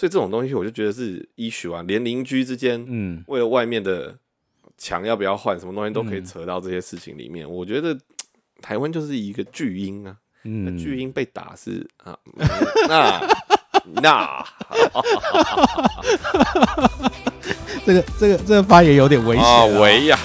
[0.00, 4.16] 所以这种东西我就觉得是医学啊，连邻居之间嗯，为了外面的
[4.78, 6.24] 墙要不要换，什么东西都可以嗯。
[6.24, 7.46] 扯到这些事情里面。
[7.46, 7.94] 我觉得
[8.62, 12.48] 台湾就是一个巨婴啊，嗯，巨婴被打是啊，嗯
[12.88, 13.20] 那
[14.00, 14.42] 那
[17.84, 19.50] 这个这个这个发言有点危险啊。
[19.50, 20.18] 啊喂呀，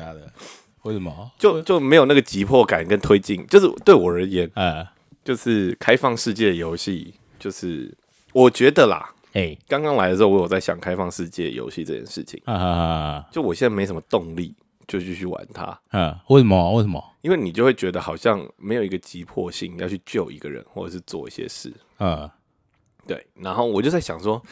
[0.00, 0.32] 真的？
[0.82, 1.30] 为什么？
[1.38, 4.86] 就就没有那个急迫感跟推进，就是对我而言，呃，
[5.22, 7.94] 就是开放世界的游戏，就是
[8.32, 12.40] 我觉得啦，哎，刚刚来的时候，我有在想开放世界游戏这件事情。
[12.44, 14.54] 哈哈哈，就我现在没什么动力，
[14.88, 16.72] 就继续玩它，嗯，为什么？
[16.74, 17.00] 为什么？
[17.20, 21.72] 因为你就会觉得好像没有一个急迫性要去救一个人，或者是做一些事。
[22.00, 22.28] 嗯，
[23.06, 24.42] 对，然后我就在想说，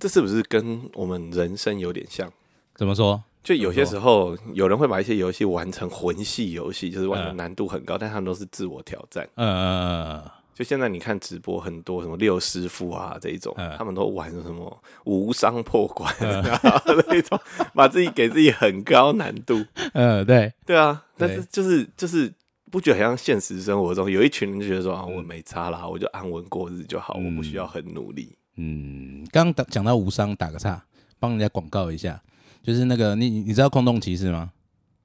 [0.00, 2.32] 这是不是跟我们人生有点像？
[2.74, 3.22] 怎么说？
[3.46, 9.24] 就有些时候，有人会把一些游戏玩成魂系游戏，就是玩的嗯难度很高，但他们都是自我挑战。
[9.36, 13.72] 嗯嗯嗯就现在你看直播很多什么六师傅啊这一种，嗯。
[13.78, 17.38] 他们都玩什么无伤破关啊那一种，
[17.72, 19.54] 把自己给自己很高难度。
[19.92, 22.32] 嗯，呃，对，对啊，但是就是就是
[22.72, 28.36] 不觉得好像现实生活中有一群人就觉得说啊，我没差啦，我就安稳过日就好，我不需要很努力。
[28.56, 30.82] 嗯，刚刚讲到无伤，打个岔，
[31.20, 32.20] 帮人家广告一下，
[32.66, 34.50] 就是那个你你知道空洞骑士吗？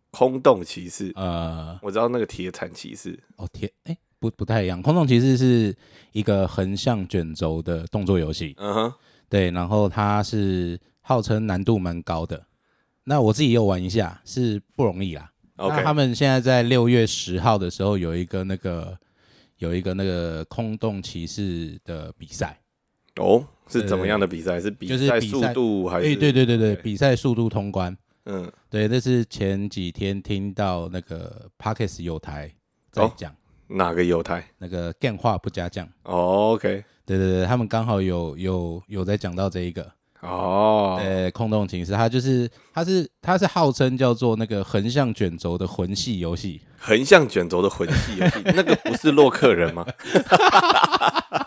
[0.09, 5.75] 空洞骑士，呃，我知道那个铁铲骑士，哦铁，哎、不不太一样，空洞骑士是
[6.11, 8.93] 一个横向卷轴的动作游戏，嗯哼，
[9.29, 12.43] 对，然后它是号称难度蛮高的。
[13.03, 15.31] 那我自己也有玩一下，是不容易啦。
[15.55, 18.97] 那 OK，他们现在在六月十号的时候有一个那个
[19.57, 22.59] 有一个那个空洞骑士的比赛，
[23.17, 24.59] 哦，是怎么样的比赛？
[24.61, 26.15] 是比就是赛速度还是？
[26.15, 27.95] 对对对对，对比赛速度通关。
[28.25, 32.53] 嗯，对，那是前几天听到那个 Parkes 有台
[32.91, 33.35] 在哦讲、
[33.67, 35.87] 哪个犹太那个干话不加酱。
[36.03, 49.83] 哦？OK，对对对，他们刚好有有有在讲到这一个，哦，呃，空洞骑士，它就是它是它是号称叫做那个横向卷轴的魂系游戏，横向卷轴的魂系游戏，那个不是洛克人吗？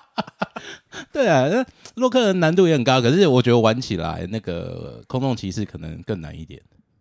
[1.15, 1.65] 对啊，那
[1.95, 6.61] 洛克人难度也很高，可是我觉得玩起来那个空洞骑士可能更难一点。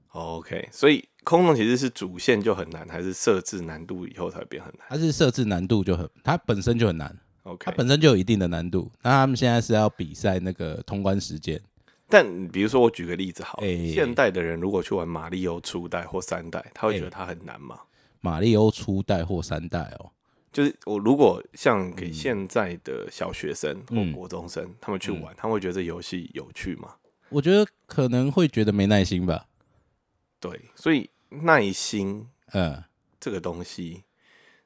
[0.09, 8.91] OK，所以空洞其实是主线就很难，还是设置难度以后才变很难它是设置难度就很，它本身就很难，它？OK，它本身就有一定的难度。
[9.01, 11.59] 那他们现在是要比赛那个通关时间，
[12.07, 13.59] 但比如说我举个例子好
[13.91, 17.79] 现代的人如果去玩马里奥初代或三代，他会觉得哎它很难吗？
[18.21, 20.11] 马里欧初代或三代哦，
[20.53, 26.95] 就是我如果像给现在的小学生或嗯国中生，他们去玩，他们会觉得这游戏有趣吗？
[27.29, 29.47] 我觉得可能会觉得没耐心吧。
[30.39, 32.83] 对，所以耐心嗯，
[33.19, 34.03] 这个东西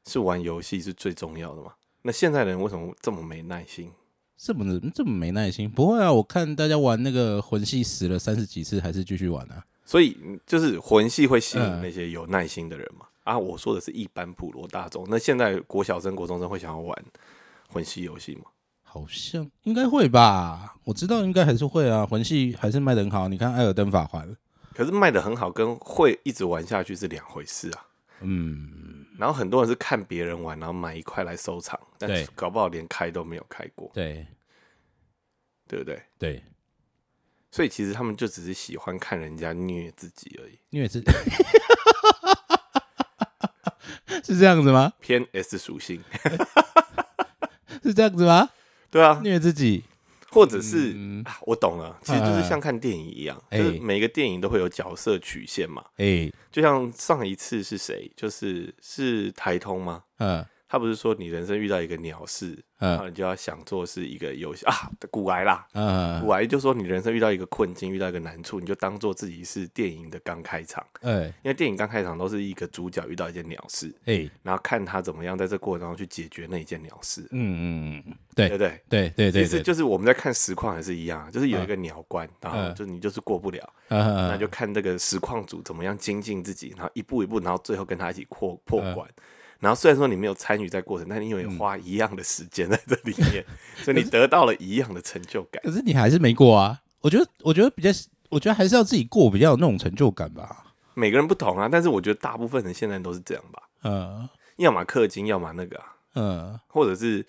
[0.05, 1.73] 是玩游戏是最重要的嘛？
[2.01, 3.91] 那现在人为什么这么没耐心？
[4.37, 5.69] 这么这么没耐心？
[5.69, 9.65] 不会啊，我看大家玩那个魂系死了三十几次，还是继续玩啊。
[9.85, 13.05] 所以嗯就是魂系会吸引嗯那些有耐心的人嘛？
[13.27, 15.05] 啊，我说的是一般普罗大众。
[15.09, 17.05] 那现在国小生、国中生会想要玩
[17.67, 18.45] 魂系游戏吗？
[18.83, 23.27] 好像应该会吧，我知道应该还是会啊，魂系还是卖的很好。
[23.27, 24.25] 你看《艾尔登法环》，
[24.73, 27.85] 可是卖的很好，跟会一直玩下去是两回事啊。
[28.21, 34.25] 嗯，然后很多人是看别人玩，然后买一块来收藏，但是搞不好连开都没有开过，对
[35.67, 36.01] 对不对？
[36.17, 36.43] 对，
[37.51, 41.03] 所以其实他们就只是喜欢看人家虐自己而已，因为是
[44.27, 44.91] 是这样子吗？
[44.99, 46.03] 偏 S 属性，
[47.81, 48.49] 是这样子吗？
[48.91, 49.83] 对啊，虐自己，
[50.29, 51.23] 或者是、嗯。
[51.23, 53.57] 啊，我懂了，其实就是像看电影一样，哎。
[53.57, 55.83] 就是每个电影都会有角色曲线嘛。
[55.97, 60.03] 哎、就像上一次是谁，就是是台通吗？
[60.17, 64.73] 嗯他不是说你人生遇到一个鸟事，然后嗯你就要想做是一个游戏啊，
[65.09, 71.33] 古癌啦，嗯古癌就说你人生遇到一个困境，遇到一个难处，你就当做自己是电影的刚开场，哎。
[71.43, 78.81] 因为电影刚开场都是一个主角遇到一件鸟事，哎，然后看他怎么样在这过程中去解决那一件鸟事，嗯嗯嗯，对对对？
[78.89, 82.75] 对对其实就是我们在看实况也是一样，就是有一个鸟关，然后嗯。
[82.75, 88.93] 就你就是过不了，嗯那就看这个实况组怎么样精进自己，然后一步一步，然后最后跟他一起破破嗯。
[88.93, 89.09] 关。
[89.59, 93.45] 然后虽然说你没有参与在过程，但你因为花一样的时间在这里面，
[93.83, 95.61] 所以你得到了一样的成就感。
[95.63, 96.81] 可是你还是没过啊。
[97.01, 97.89] 我觉得，我觉得比较，
[98.29, 100.73] 我觉得还是要自己过比较有那种成就感吧。
[100.93, 104.27] 每个人不同啊，但是我觉得大部分人现在都是这样吧，嗯
[104.57, 107.23] 要么氪金，要么那个啊，嗯，或者是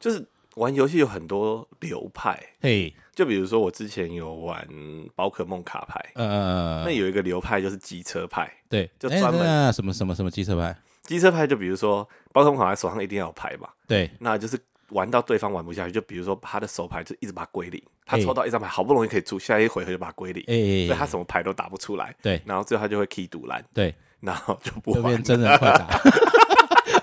[0.00, 4.66] 就是玩游戏有很多流派，嘿，就比如说我之前有玩
[5.14, 10.74] 宝可梦卡牌，呃那，有一个流派就是机车派，对，哎就专门那什么什么什么机车牌，
[11.04, 14.58] 机车牌就比如说宝可梦卡牌手上一定要有牌嘛，对，那就是
[14.90, 22.40] 玩到对方玩不下去，就比如说他的手牌就一直把它归零，他抽到一张牌好不容易可以出，下一回合就把它归零，哎，所以他什么牌都打不出来，对。
[22.44, 25.86] 然后最后他就会 key 赌蓝，对，然后就不玩变真的快打，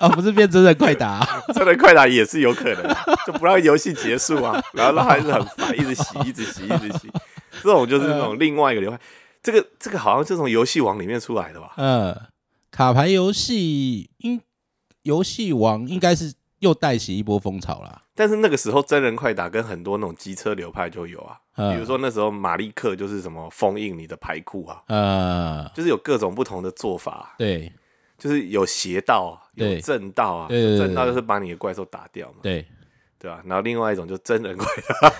[0.00, 2.96] 哦，不是变真人快打， 真的快打也是有可能的，
[3.26, 7.10] 就不让游戏结束啊，然后让他一直很烦，一直洗，一直洗，一直洗。
[7.62, 8.98] 这种就是那种另外一个流派。
[9.42, 11.72] 这个这个好像是从游戏王里面出来的吧？
[11.76, 12.14] 嗯，
[12.70, 14.40] 卡牌游戏应
[15.02, 18.02] 游戏王应该是又带起一波风潮啦。
[18.14, 27.72] 但是那个时候真人快打跟很多那种机车流派就有啊，嗯比如说那时候马利克就是什么封印你的牌库啊，呃，就是有各种不同的做法，对。
[28.18, 29.80] 就是有邪道啊，有对。
[29.80, 32.66] 正道啊，对对对正道就是把你的怪兽打掉嘛，对，
[33.16, 34.66] 对吧、然后另外一种就真人快
[35.00, 35.14] 打，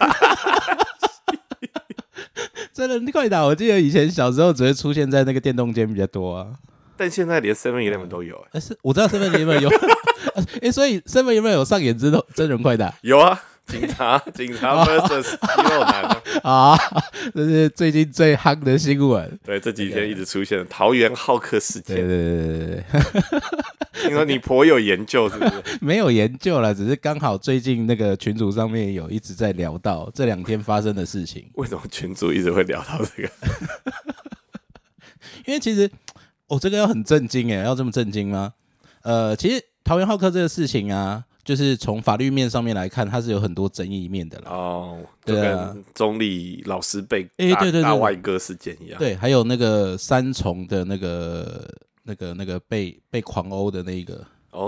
[2.74, 6.56] 真人快打，我记得以前小时候只会出现在那个电动间比较多啊。
[6.98, 9.70] 但现在连 Seven Eleven 都有、欸，但是我知道 Seven Eleven 有，
[10.60, 16.22] 哎、所以 Seven Eleven 有上演真的真人快打有啊，警察 警察 vs 肌肉男啊。
[16.42, 16.78] 啊，
[17.34, 19.38] 这是最近最夯的新闻。
[19.44, 22.84] 对，这几天一直出现桃园好客事对件，对对对对
[23.30, 25.52] 对，听说你颇有研究，是不是？
[25.80, 31.48] 没有研究了，只是刚好最近那个群组上面有一直在聊到这两天发生的事情。
[31.54, 33.30] 为什么群主一直会聊到这个？
[35.46, 35.90] 因为其实，
[36.48, 38.52] 哦，这个要很震惊哎，要这么震惊吗？
[39.02, 44.50] 呃，其实桃园好客这个事情啊，就是从法律面上面来看，它是有很多争议面的啦。
[44.50, 48.98] 哦，就对啊跟中立老师被大哎对对对大外哥事件一样。
[48.98, 51.68] 对，还有那个三重的那个、
[52.02, 54.22] 那个、那个被被狂殴的那一个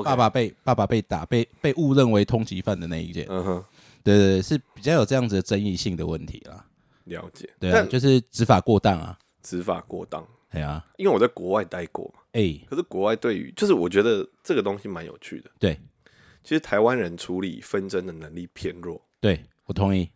[0.05, 3.65] 爸爸被爸爸被打，被被误认为通缉犯的那一件，嗯哼，
[4.05, 6.65] 对对对，是比较有这样子的争议性的问题啦。
[7.05, 7.51] 了解。
[7.59, 9.19] 对啊，就是执法过当啊。
[9.43, 15.51] 执法过当，哎呀，因为我在国外待过嘛，哎，可是国外对于就是我觉得这个东西蛮有趣的。
[15.59, 15.79] 对。
[16.43, 20.09] 其实台湾人处理纷争的能力偏弱，对，我同意。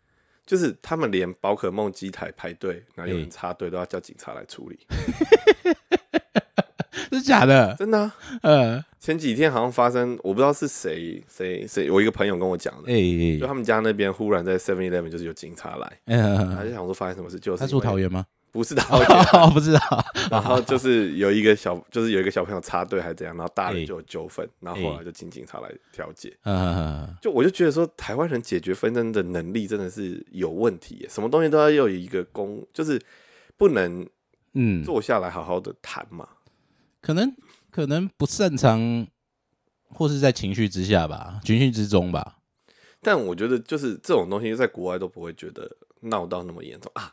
[0.46, 4.78] 就是他们连宝可梦机台排队，然后有人哎插队都要叫警察来处理，
[7.12, 7.74] 是假的？
[7.78, 16.14] 真的啊、呃，前几天好像发生，我不知道是谁谁谁，我一个朋友跟我讲的，哎就他们家那边忽然在 Seven Eleven 就是有警察来，他
[16.56, 18.26] 哎，就想说发生什么事，就是他因为住桃园吗？
[18.54, 19.80] 不是桃园， 哦，不知道。
[20.30, 26.32] 然后就是有一个小，就是有一个小朋友插队还是怎样，然后大人哎就有纠纷，然后后来就请警察来调解。
[26.44, 33.02] 嗯，就我就觉得说，台湾人解决纷争的能力真的是有问题，什么东西都要有一个公，就是
[33.56, 34.08] 不能
[34.52, 36.28] 嗯，坐下来好好的谈嘛。
[37.00, 37.34] 可能
[37.72, 39.04] 可能不擅长，
[39.88, 42.36] 或是在情绪之下吧，情绪之中吧。
[43.02, 45.68] 但我觉得就是这种东西在国外都不会觉得
[46.02, 47.12] 闹到那么严重啊。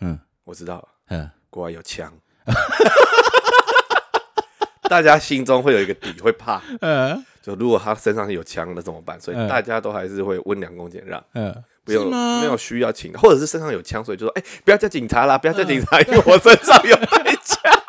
[0.00, 0.18] 嗯
[0.50, 2.12] 我知道，嗯，国外有枪，
[4.90, 6.60] 大家心中会有一个底，会怕。
[6.80, 9.18] 嗯就如果他身上有枪，那怎么办？
[9.20, 11.54] 所以嗯大家都还是会温良恭俭让，嗯。
[11.82, 17.79] 不用没有需要请，或者是身上有枪，所以就说：“哎、不要叫警察啦，不要叫警察，嗯因为我身上有带枪。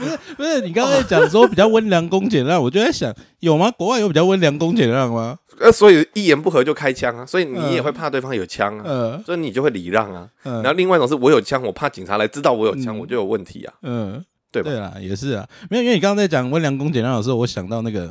[0.00, 3.70] 不是不是你刚才讲说比较温良恭俭让，我就在想，有吗？
[3.70, 10.26] 国外有比较温良恭俭让吗？”呃，所以一言不合就开枪啊，所以你也嗯会怕对方有枪啊，呃所以你就会礼让啊。
[10.44, 14.70] 嗯然后另外一种是我有枪，我怕警察来知道我有枪，嗯我就有问题啊，嗯，对吧？
[14.70, 18.10] 对啦，也是啊，没有，因为你刚刚在讲温良恭俭让的时候，我想到那个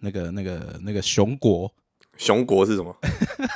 [0.00, 1.70] 那个那个那个熊国，
[2.16, 2.96] 熊国是什么？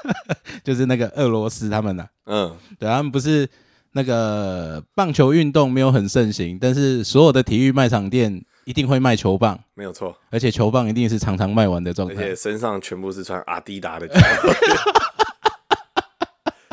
[0.63, 3.49] 就是那个俄罗斯他们呐、嗯，对，他们不是
[3.93, 12.37] 那个棒球运动没有很盛行，但是所有的体育卖场店一定会卖球棒，没有错，而且球棒一定是常常卖完的状态而且。
[12.37, 14.21] 身上全部是穿阿迪达的胶，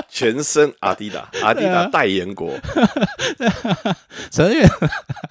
[0.07, 2.53] 全身阿迪达， 阿迪达代言国。
[4.31, 4.69] 陈远，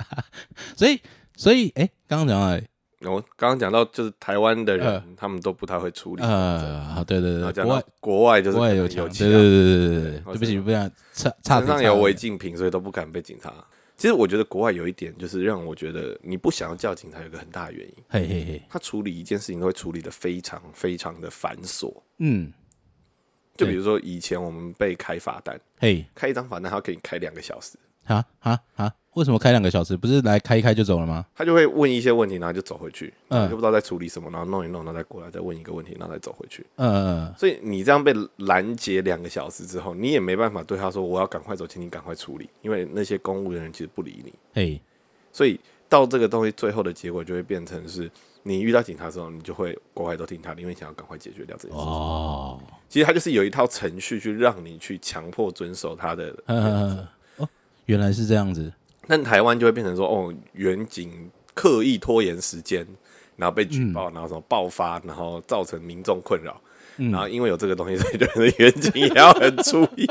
[0.77, 1.01] 所以
[1.37, 2.65] 所以哎，刚刚讲到哪里
[3.03, 6.23] 我刚刚讲到，就是台湾的人呃，他们都不太会处理。
[6.23, 13.53] 呃，好，对对对，国国外就是国外有有对对对对对对，对不起，不想差差身上有违禁品，所以都不敢被警察。
[13.97, 21.93] 其实我觉得国外有一点，就是让我觉得你不想要叫警察，有一个很大的原因，嘿嘿嘿，他处理一件事情都会处理的非常非常的繁琐。
[22.19, 22.53] 嗯，
[23.57, 27.77] 就比如说以前我们被开罚单，嘿开一张罚单，他要给你开两个小时，
[28.07, 28.95] 啊啊啊！
[29.15, 29.97] 为什么开两个小时？
[29.97, 31.27] 不是来开一开就走了吗？
[31.35, 36.65] 他就会问一些问题，然后就走回去，嗯嗯，就不知道在处理什么，然后弄一弄，然后再过来再问一个问题，然后再走回去。
[36.77, 44.33] 嗯嗯嗯，所以你这样被拦截两个小时之后，你也没办法对他说我要赶快走，请你赶快处理，因为那些公务人员其实不理你。
[44.53, 44.81] 嘿，
[45.33, 48.09] 所以到这个东西最后的结果就会变成是，
[48.45, 51.93] 你遇到警察的时候，你就会国外都听他的，因为想要赶快解决掉这件事情。
[51.93, 57.49] 哦，其实他就是有一套程序去让你去强迫遵守他的嗯嗯嗯，哦，
[57.87, 58.73] 原来是这样子。
[59.09, 62.87] 但台湾就会变成说，哦，远景刻意拖延时间，
[63.35, 66.61] 然后被举报，然后什么爆发，然后造成民众困扰，
[66.99, 70.07] 嗯然后因为有这个东西，所以就是远景也要很注意。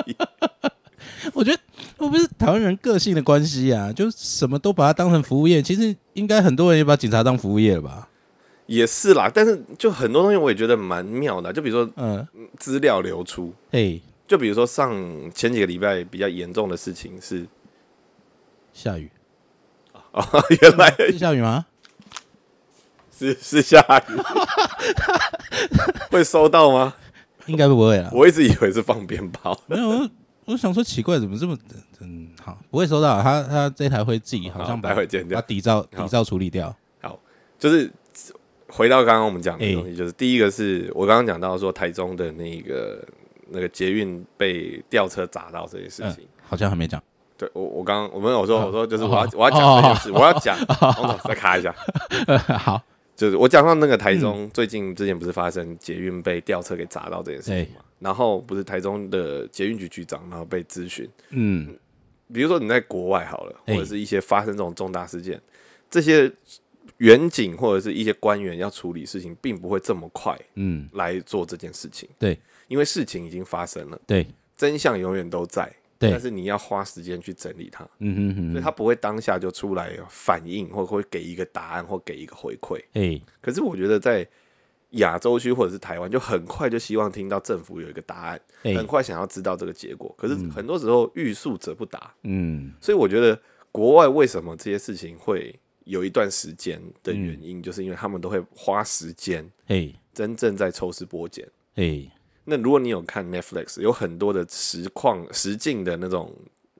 [1.34, 1.60] 我觉得
[1.98, 3.94] 会不会是台湾人个性的关系啊？
[3.94, 8.10] 就什么都把它当成服务业，其实应该很多人也把警察当服务业了吧？
[8.66, 12.28] 也是啦，但是就很多东西我也觉得蛮妙的，就比如说嗯，
[12.58, 14.94] 资料流出，哎，就比如说上
[15.34, 17.46] 前几个礼拜比较严重的事情是，
[18.78, 19.10] 下雨
[20.12, 20.24] 哦，
[20.62, 21.66] 原来是下雨吗？
[23.12, 24.14] 是是下雨，
[26.12, 26.94] 会收到吗？
[27.48, 28.12] 应该不会啊。
[28.14, 29.60] 我一直以为是放鞭炮。
[29.66, 30.10] 没有，我
[30.46, 31.58] 我想说奇怪，怎么这么
[32.02, 33.20] 嗯好，不会收到。
[33.24, 36.76] 他他这台会自己好像把待会剪掉把底噪底噪处理掉。
[37.02, 37.20] 好，
[37.58, 37.92] 就是
[38.68, 43.04] 回到刚刚我们讲的哎东西，就是第一个是我刚刚讲到说台中的那个
[43.50, 47.02] 那个捷运被吊车砸到这件事嗯情。，好像还没讲。
[47.38, 51.74] 对我我刚我们我说哦我说就是哦我要我要讲这件事，我要讲，王总再卡一下，
[52.58, 52.82] 好，
[53.16, 61.78] 就是我讲到那个台中最近之前不是发生捷运被吊车给砸到这件事情嘛，然后不是台中的捷运局局长然后被咨询，嗯，
[62.34, 63.76] 比如说你在国外好了，哎。
[63.76, 65.40] 或者是一些发生这种重大事件，
[65.90, 66.32] 这些
[66.98, 72.40] 远景或者是一些官员要处理事情，并不会这么快嗯，来做这件事情，对。
[72.68, 74.28] 因为事情已经发生了，对。
[74.58, 76.12] 真相永远都在，对。
[76.12, 82.82] 但是你要花时间去整理它，嗯哼哼哼，所以它不会当下就出来反应，或会给一个答案或给一个回馈。
[82.94, 84.28] 哎，可是我觉得在
[84.92, 88.74] 亚洲区或者是台湾，就很快就希望听到政府有一个答案，哎。
[88.74, 90.14] 很快想要知道这个结果。
[90.18, 93.40] 可是很多时候欲速则不达，嗯，所以我觉得
[93.72, 101.46] 国外为什么这些事情会有一段时间的原因，就是因为他们都会花时间哎真正在抽丝剥茧。
[101.76, 102.10] 哎，
[102.50, 106.34] 那如果你有看 Netflix，有很多的实况实境的那种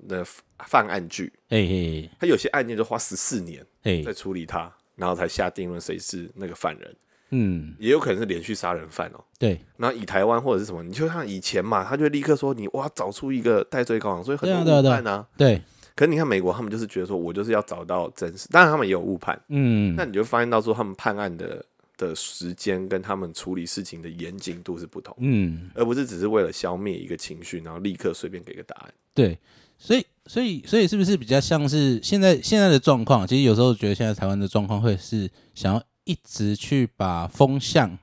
[0.08, 0.26] 的
[0.66, 6.96] 犯案剧，哎哎它有些案件就花十四年哎在，处理他，然后才下定论谁是那个犯人，
[7.32, 9.22] 嗯，也有可能是连续杀人犯哦。
[9.38, 14.94] 对，然后以台湾或者是什么，你就像以前嘛，他就立刻说你哇找出一个戴罪羔羊，所以很多对啊对啊对啊。
[14.94, 15.28] 误判啊。
[15.36, 15.62] 对，
[15.96, 19.94] 可是你看美国，他们就是觉得说我就是要找到真实，当然他们也有误判，嗯。
[19.98, 21.64] 那，你就发现到说他们判案的
[21.98, 28.94] 的时间跟他们处理事情的严谨度是不同，嗯，而不是只是为了消灭一个情绪，然后立刻随便给个答案。
[29.14, 29.38] 对，
[29.78, 33.28] 所以所以所以是不是比较像是现在现在的状况？
[33.28, 37.98] 其实有时候觉得现在台湾的状况会是想要一直去把风向，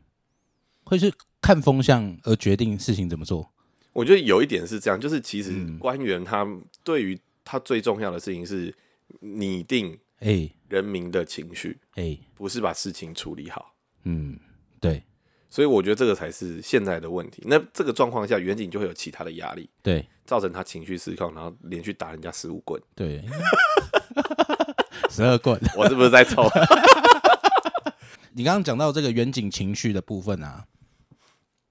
[0.83, 3.53] 会去看风向而决定事情怎么做。
[3.93, 6.45] 我觉得有一点是这样，就是其实嗯官员他
[6.83, 8.75] 对于他最重要的事情是
[9.21, 13.74] 拟定哎人民的情绪，哎，不是把事情处理好。
[14.05, 14.39] 嗯，
[14.81, 15.03] 对
[15.51, 17.43] 所以我觉得这个才是现在的问题。
[17.47, 22.83] 那这个状况下，远景就会有其他的压力，对造成他情绪失控，然后连续打人家十五棍。
[22.95, 23.23] 对，
[25.11, 25.61] 十二棍。
[25.77, 26.49] 我是不是在抽？
[28.33, 30.65] 你刚刚讲到这个远景情绪的部分啊，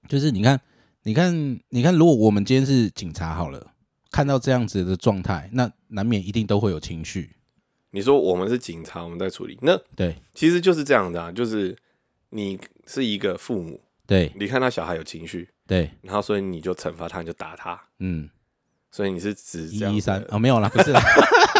[0.08, 0.58] 就是你看，
[1.02, 3.74] 你看，你看，如果我们今天是警察好了，
[4.10, 7.36] 看到这样子的状态，那难免一定都会有情绪。
[7.90, 11.76] 你说我们是警察，我们在处理，那对其实就是这样的啊，就是
[12.34, 14.32] 你是一个父母，对。
[14.34, 18.28] 你看到小孩有情绪，对，然后所以你就惩罚他，你就打他，嗯，
[18.90, 20.20] 所以你是指这样一一三。
[20.22, 21.00] 啊哦，没有啦，不是啦，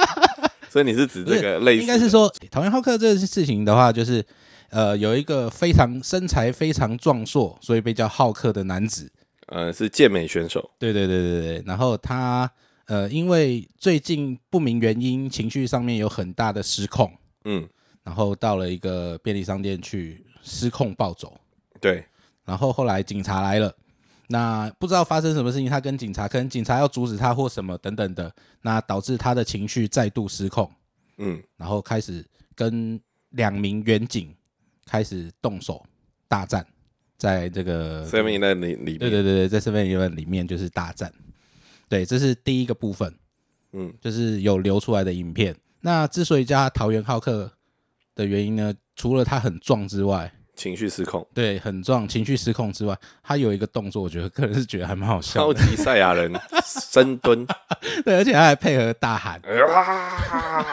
[0.69, 4.25] 所以你是指这个类似，应该是说讨厌浩克这个事情的话，就是
[4.71, 9.11] 呃，有一个非常身材非常壮硕，所以被叫浩克的男子。
[9.47, 12.51] 呃是健美选手，对对对对对，然后他
[12.87, 17.13] 呃，因为最近不明原因，情绪上面有很大的失控，
[17.45, 17.69] 嗯，
[18.03, 21.41] 然后到了一个便利商店去失控暴走，
[21.81, 22.05] 对，
[22.45, 23.75] 然后后来警察来了，
[24.29, 30.71] 那不知道发生什么事情，他跟警察，可能警察要阻止他或什么等等的，那导致他的情绪再度失控，
[31.17, 32.23] 嗯，然后开始
[32.55, 34.33] 跟两名远警
[34.85, 35.83] 开始动手
[36.29, 36.65] 大战，
[37.17, 41.11] 在这个 Seven Eleven 里里面，对对对对，在 Seven Eleven 里面就是大战，
[41.89, 43.13] 对，这是第一个部分，
[43.73, 45.57] 嗯，就是有流出来的影片。
[45.81, 47.51] 那之所以叫他桃园浩克
[48.15, 56.33] 的原因呢，除了他很壮之外，情绪失控，对，很壮，情绪失控之外，他有一个动作，我觉得个人是觉得还蛮好笑的，超级赛亚人
[56.65, 57.45] 深蹲，
[58.05, 60.65] 对，而且他还配合大喊，啊！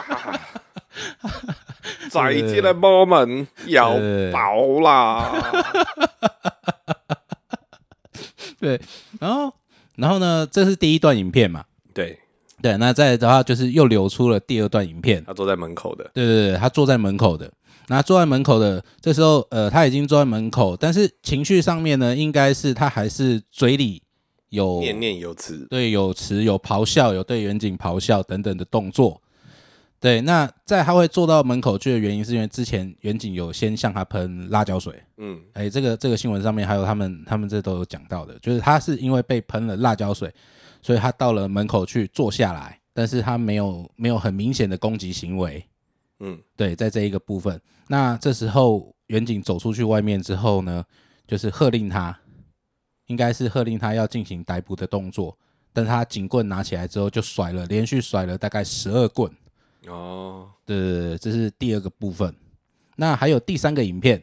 [2.10, 3.94] 再见的 moment 要
[4.30, 5.32] 爆啦！
[8.60, 8.80] 对，
[9.18, 9.52] 然后，
[9.96, 11.64] 然后呢，这是第一段影片嘛？
[11.94, 12.20] 对，
[12.62, 17.50] 对，那再来的话就是又流出了第二段影片，他坐在门口的，对对对，他坐在门口的，
[17.88, 24.00] 那坐在门口的，这时候呃，他已经坐在门口，但是情绪上面呢，应该是他还是嘴里
[24.50, 29.20] 有念念有词，对，有词有咆哮，有对远景咆哮等等的动作。
[29.98, 34.92] 对，那在他会坐到门口去的原因，是因为之前远景有先向他喷辣椒水。
[35.18, 40.28] 嗯，哎，这个这个新闻上面还有他们他们这都有讲到的，就是他是因为被喷了辣椒水，
[40.82, 45.64] 所以他到了门口去坐下来，但是他没有没有很明显的攻击行为。
[46.20, 50.84] 嗯，对，在这一个部分，那这时候远景走出去外面之后呢，
[51.26, 52.16] 就是喝令他，
[53.06, 55.36] 应该是喝令他要进行逮捕的动作，
[55.72, 59.32] 但他警棍拿起来之后就甩了，连续甩了大概十二棍。
[59.88, 62.32] 哦，对对对，这是第二个部分。
[62.94, 64.22] 那还有第三个影片，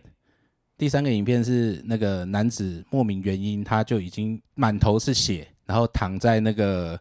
[0.77, 6.99] 第三个影片是那个男子莫名原因他就已经满头是血，然后躺在那个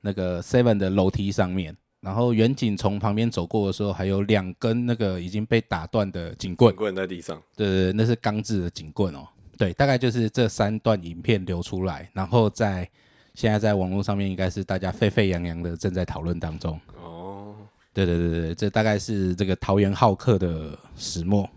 [0.00, 9.26] 那个 Seven 的楼梯上面，然后远景从旁边走过的时候，还有两根那个已经被打断的警棍，棍在地上，对对对，那是钢制的警棍哦。
[9.58, 12.88] 对，大概就是这三段影片流出来，然后在
[13.34, 16.80] 现在在网络上面应该是大家沸沸扬扬的正在讨论当中。
[17.02, 17.52] 哦，
[17.92, 21.50] 对对对对，这大概是这个桃园好客的始末。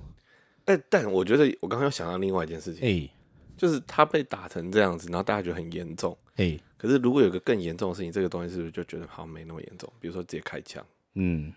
[0.65, 3.07] 但但我觉得我刚刚又想到另外一件事情，哎
[3.55, 6.17] 就是他被打成这样子，然后大家觉得很严重。
[6.38, 9.91] 哎，可是如果有个更严重的事情，这个东西是不是就觉得好像没那么严重？
[10.00, 10.84] 比如说直接开枪，
[11.15, 11.53] 嗯，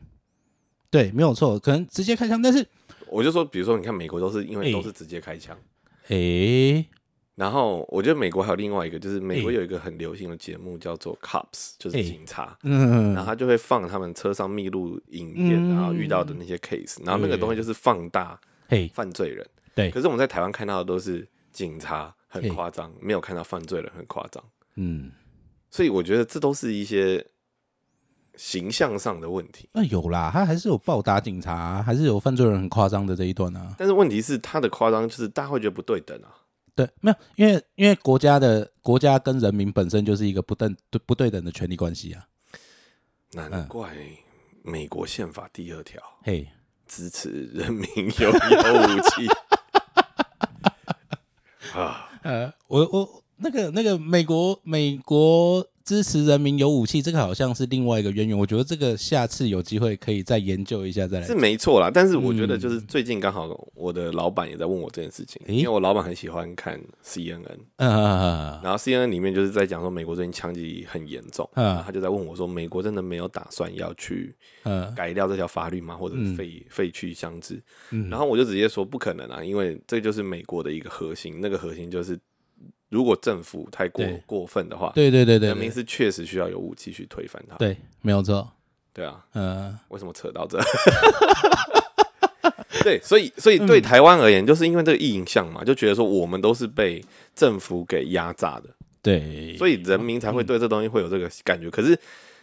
[0.90, 2.66] 对，没有错，可能直接开枪，但是
[3.06, 5.56] 我就说，比如说你看美国都是因为哎都是直接开枪，
[6.08, 6.84] 哎，
[7.34, 12.58] 然后我觉得美国还有另外一个，就是美国哎有一个很流行的节目叫做 Cops，就是哎警察。
[12.64, 13.14] 嗯。
[13.14, 15.74] 然后他就会放他们车上密录影片，嗯。
[15.74, 19.46] 然后遇到的那些 case，然后那个东西就是放大嘿，犯罪人。
[19.74, 19.90] 对。
[19.90, 24.44] 可是我们在台湾看到的都是警察很夸张，没有看到犯罪人很夸张。
[24.76, 25.12] 嗯，
[25.70, 27.26] 所以我觉得这都是一些
[28.36, 29.68] 形象上的问题。
[29.72, 33.74] 那有啦，他还是有暴打警察、还是有犯罪人很夸张的这一段啊。
[33.76, 36.34] 但是问题是，他的夸张就是大家会觉得不对等啊。
[36.74, 42.26] 对，没有，因为因为国家的国家跟人民本身就是一个不等对不对等的权利关系啊。
[43.32, 43.94] 难怪
[44.62, 46.48] 美国宪法第二条嘿，
[46.86, 49.28] 支持人民拥有武器
[51.78, 52.08] 啊。
[52.22, 58.38] 呃，我我那个那个美国美国支持人民有武器，这个好像是另外一个渊源。
[58.38, 61.34] 我觉得这个下次有机会可以再研究一下再来是。
[61.34, 67.40] 没错啦，但是我觉得嗯就是最近刚好我的老板也在问我这件事情，诶因为我老板很喜欢看 CNN，
[67.76, 74.32] 嗯然后 CNN 里面就是在讲说美国最近枪击很严重，嗯他就在问我说，美国真的没有打算要去
[74.64, 75.96] 嗯改掉这条法律吗？
[75.96, 77.60] 或者废废去枪支？
[77.90, 82.16] 嗯，然后我就直接说不可能啊，因为这就是美国的一个核心，那个核心就是
[82.90, 87.56] 如果政府太过过分的话，对对对对人民是确实需要有武器去推翻它。
[87.56, 88.46] 对，没有错。
[88.92, 90.60] 对啊，嗯为什么扯到这？
[92.82, 97.02] 对，所以所以对台湾而言，就是因为这个印象嘛，就觉得说我们都是被
[97.34, 98.68] 政府给压榨的，
[99.02, 101.70] 对，所以人民才会对这东西会有这个感觉。
[101.70, 101.98] 可是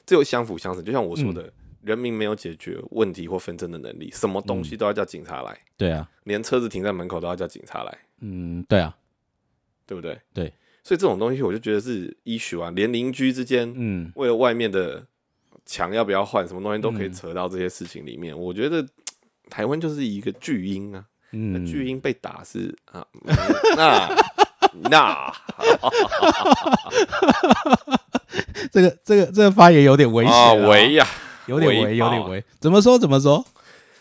[0.06, 8.96] 这又相辅相成，就像我说的，人民没有解决问题或纷争的能力，什么东西都要叫警察来，对啊，连车子停在门口都要叫警察来，嗯，对啊，
[9.88, 10.20] 对不对？
[10.34, 15.04] 对，所以这种东西我就觉得是 issue 啊，连邻居之间嗯，为了外面的
[15.66, 18.38] 墙要不要换，什么东西都可以嗯扯到这些事情里面。
[18.38, 18.86] 我觉得
[19.50, 23.36] 台湾就是一个巨婴啊，嗯，巨婴被打是啊，嗯
[23.76, 24.16] 那
[24.90, 25.34] 那
[28.72, 31.08] 这个这个这个发言有点危险啊啊，喂呀，
[31.48, 32.44] 有点危，有点危。
[32.60, 32.98] 怎么说？
[33.00, 33.44] 怎么说？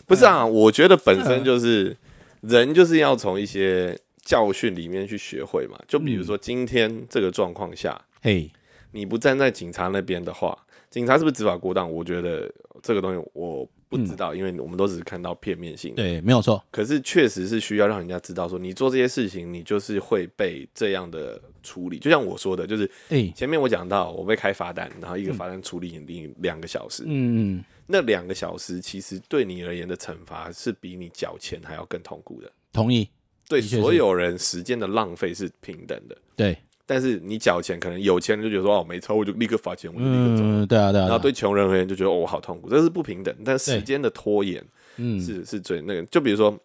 [0.05, 1.95] 不是啊，我觉得本身就是
[2.41, 5.79] 人就是要从一些教训里面去学会嘛。
[5.87, 8.51] 就比如说今天这个状况下，嘿，
[8.91, 10.57] 你不站在警察那边的话，
[10.89, 11.89] 警察是不是执法过当？
[11.89, 15.95] 我觉得这个东西我不知道，因为我们都只是看到片面性。
[15.95, 16.61] 对，没有错。
[16.69, 21.97] 可是确实是需要让人家知道说，你做这些事情，你就是会被这样的处理。
[21.97, 32.51] 就像我说的，就是哎，前面我讲到，我被开罚单，然后一个罚单处理你两个小时，嗯嗯，那两个小时其实对你而言的惩罚是比你缴钱还要更痛苦的。
[32.73, 33.09] 同意。
[33.47, 40.43] 对所有人时间的浪费是平等的，对，但是你缴钱，可能有钱人就觉得说哦没抽，我就立刻罚钱，我就立刻走。
[40.43, 41.05] 嗯，对啊，对啊。
[41.05, 43.33] 啊然后对穷人而言就觉得哦我好痛苦，这是不平等。
[43.45, 44.63] 但时间的拖延
[44.97, 46.57] 嗯，是是最那个，就比如说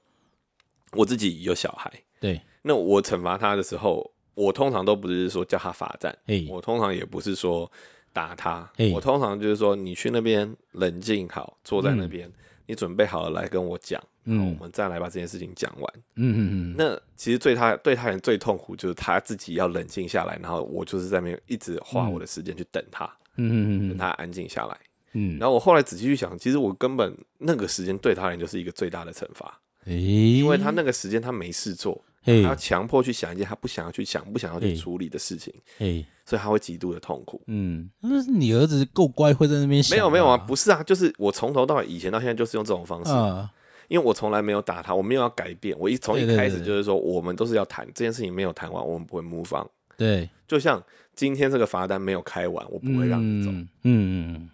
[0.93, 6.17] 我自己有小孩，对，那我惩罚他的时候，我通常都不是说叫他罚站，
[6.49, 7.71] 我通常也不是说
[8.13, 12.09] 打他，我通常就是说你去那边冷静好，坐在那嗯。
[12.09, 12.33] 边，
[12.67, 15.95] 你准备好了来跟我讲，然后嗯我们再来把这件事情讲完。
[16.17, 23.05] 嗯嗯嗯，那其实对他对他人最痛苦就是他自己要冷静下来，然后我就是在那边一直花我的时间去等他，
[23.37, 23.89] 嗯嗯嗯嗯。
[23.89, 24.77] 等他安静下来。
[25.15, 37.43] 嗯，然后我后来仔细去想，其实我根本那个时间对他人就是一个最大的惩罚，诶，因为他那个时间他没事做，他嘿要强迫去想一件他不想要去想、不想要去嘿处理的事情，嘿，所以他会极度的痛苦。
[37.47, 43.51] 嗯，那是你儿子够乖，会在那边想没有没有啊，不是啊，就是我从头到尾以前到现在就是用这种方式，啊，
[43.89, 49.69] 因为我从来没有打他，我没有要改变，我一从一开始就是说我们都是要谈这件事情，没有谈完我们不会 move on。
[49.97, 50.83] 对，就像
[51.15, 53.51] 今天这个罚单没有开完，我不会让你走。
[53.51, 54.51] 嗯嗯嗯，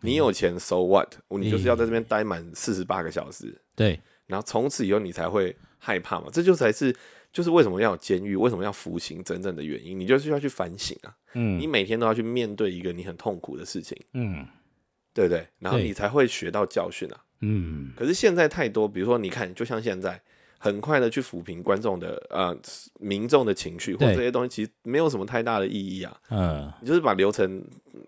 [0.00, 1.12] 你有钱，so what？
[1.28, 6.28] 你就是要在这边待满四十八个小时，对，然后从此以后你才会害怕嘛。
[6.32, 6.94] 这就才是
[7.32, 9.98] 就是为什么要有监狱，为什么要服刑真正的原因。
[9.98, 14.46] 你就是要去反省啊，嗯你每天都要去面对一个你很痛苦的事情，嗯
[15.12, 15.44] 对不对？
[15.58, 17.24] 然后你才会学到教训啊。
[17.40, 20.22] 嗯，可是现在太多，比如说你看，就像现在。
[20.62, 22.54] 很快的去抚平观众的呃
[22.98, 26.14] 民众的情绪，或者这些东西其实没有什么太大的意义啊。
[26.28, 27.64] 嗯，你就是把流程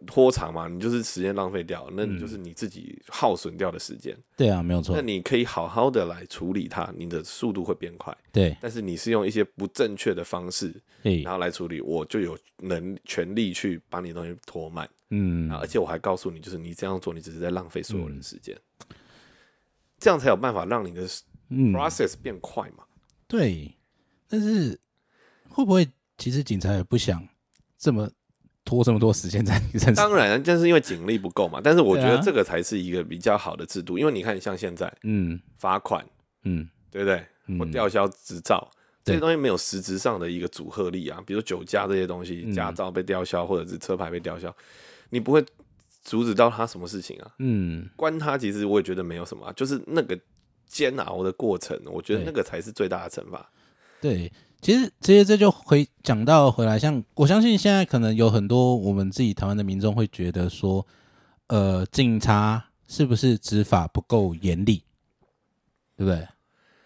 [0.07, 4.15] 拖长嘛，你就是时间浪费掉，那你就是你自己耗损掉的时间。
[4.37, 8.15] 对啊，没有错那，你可以好好的来处理它，你的速度会变快。
[8.31, 10.75] 对，但是你是用一些不正确的方式，
[11.25, 14.87] 然后来处理，我就有能权力去把你的东西拖慢。
[15.09, 18.55] 嗯啊，而且我还告诉你，就是你这样做，你只是在浪费所有人的时间。
[19.99, 21.32] 这样才有办法让你的嗯，
[21.73, 22.85] process 变快嘛？
[23.27, 23.77] 对，
[24.29, 24.79] 但是
[25.49, 25.89] 会不会
[26.19, 27.27] 其实警察也不想
[27.79, 28.11] 这么
[28.65, 30.09] 拖这么多时间在你身上？
[30.09, 31.61] 当然，就是因为警力不够嘛。
[31.63, 36.05] 但是我觉得这个才是一个比较好的制度，因为你看，像现在嗯罚款，
[36.45, 37.25] 嗯对不对？
[37.47, 38.71] 嗯或吊销执照，
[39.03, 41.21] 这些东西没有实质上的一个阻吓力啊。
[41.27, 44.55] 比如酒驾这些东西，嗯驾照被吊销或者是车牌被吊销，
[45.11, 45.45] 你不会
[46.03, 47.35] 阻止到他什么事情啊？
[47.39, 50.17] 嗯，关他其实我也觉得没有什么、啊，就是那个
[50.73, 53.47] 煎熬的过程，我觉得那个才是最大的惩罚。
[54.01, 54.33] 对，
[54.63, 60.85] 其实其实这就回讲到回来，像我相信现在可能有很多我们自己台湾的民众会觉得说，
[61.49, 64.83] 呃，警察是不是执法不够严厉，
[65.97, 66.27] 对不对？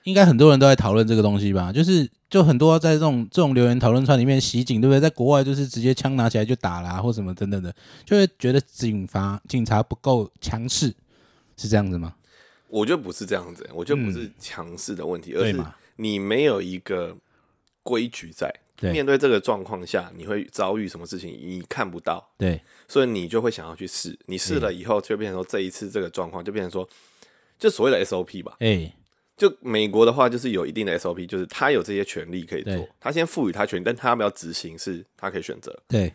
[0.03, 5.01] 应该很多人都在讨论这个东西吧，就是就很多在这种这种留言讨论串里面袭警，对不对？
[5.01, 10.94] 在国外就是直接枪拿起来就打啦，或什么等等的，就会觉得警罚警察不够强势，
[11.57, 12.14] 是这样子吗？
[12.68, 15.64] 我觉得不是这样子，我觉得不是强势的问题，而是？
[15.96, 17.16] 你没有一个
[17.83, 18.52] 规矩在。
[18.79, 24.14] 对面对这个状况下，你会遭遇什么事情，你看不到，对，所以你就会想要去试。
[24.26, 26.87] 你试了以后，就变成说这一次这个状况就变成说，
[27.59, 28.57] 就所谓的 SOP 吧。
[28.59, 28.92] 哎、
[29.35, 35.74] 就美国的话，就是有一定的 SOP，就是他有这些权利可以做，他先赋予他权利，但他要不要执行是他可以选择。
[35.88, 36.12] 对，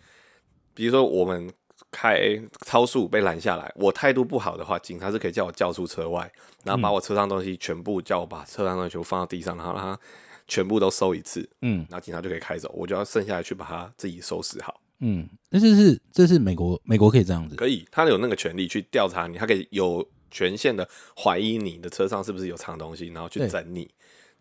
[0.75, 1.51] 比如说我们
[1.91, 6.31] 开超速被拦下来，我态度不好的话，警察是可以叫我叫出车外，
[6.63, 9.99] 然后把我车上东西全部叫我把车上东西全部放到地上，然后让他
[10.47, 14.79] 全部都收一次，嗯然后警察就可以开走，我就要剩下来去把它自己收拾好。
[14.99, 23.89] 嗯，那这是这是美国美国可以这样子，可以，他有那个权利去调查你，他可以有权限的怀疑你的车上是不是有藏东西，然后去整你。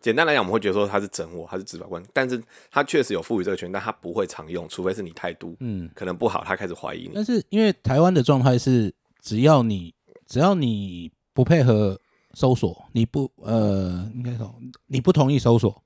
[0.01, 5.89] 简单来讲，我们会觉得说他是整我，他是执法官，但是他确实有赋予这个权，但他不会常用，除非是你态度嗯。
[5.93, 7.11] 可能不好，他开始怀疑你。
[7.13, 9.93] 但是因为台湾的状态是，只要你
[10.25, 11.99] 只要你不配合
[12.33, 14.53] 搜索，你不呃，应该说
[14.87, 15.83] 你不同意搜索，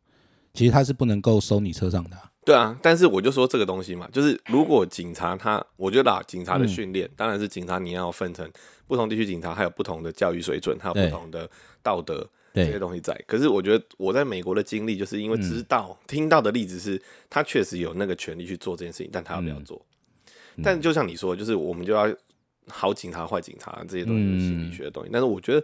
[0.54, 8.50] 其实他是不能够搜你车上的啊、对啊，但是我就说这个东西嘛，就是如果警察他，我觉得啊，警察的嗯训练、当然是警察你要分成
[8.88, 11.50] 不同地区警察，还有不同的教育水准，还有对不同的
[11.82, 13.14] 道德这些，东西在。
[13.28, 19.86] 可是我觉得我在美国的经历，就是因为知道、听到的例子是，他确实有那个权利去做这件事情，但他要不要做？
[20.64, 22.08] 但就像你说，就是我们就要
[22.68, 25.10] 好警察、坏警察这些东西，是心理学的东西。
[25.12, 25.62] 但是我觉得，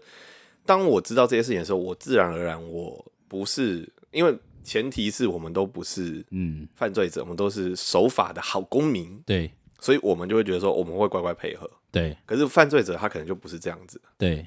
[0.66, 9.50] 当我知道这些事情的时候，我自然而然我不是因为前提是我们都不是嗯，犯罪者，我们都是守法的好公民，对
[9.80, 11.70] 所以我们就会觉得说我们会乖乖配合。
[11.90, 14.46] 对可是犯罪者他可能就不是这样子，对，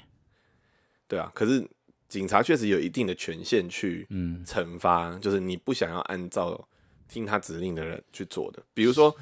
[1.08, 1.30] 对啊。
[1.34, 1.66] 可是
[2.14, 4.44] 警察确实有一定的权限去嗯。
[4.46, 6.68] 惩罚，就是你不想要按照
[7.08, 8.62] 听他指令的人去做的。
[8.72, 9.12] 比如说，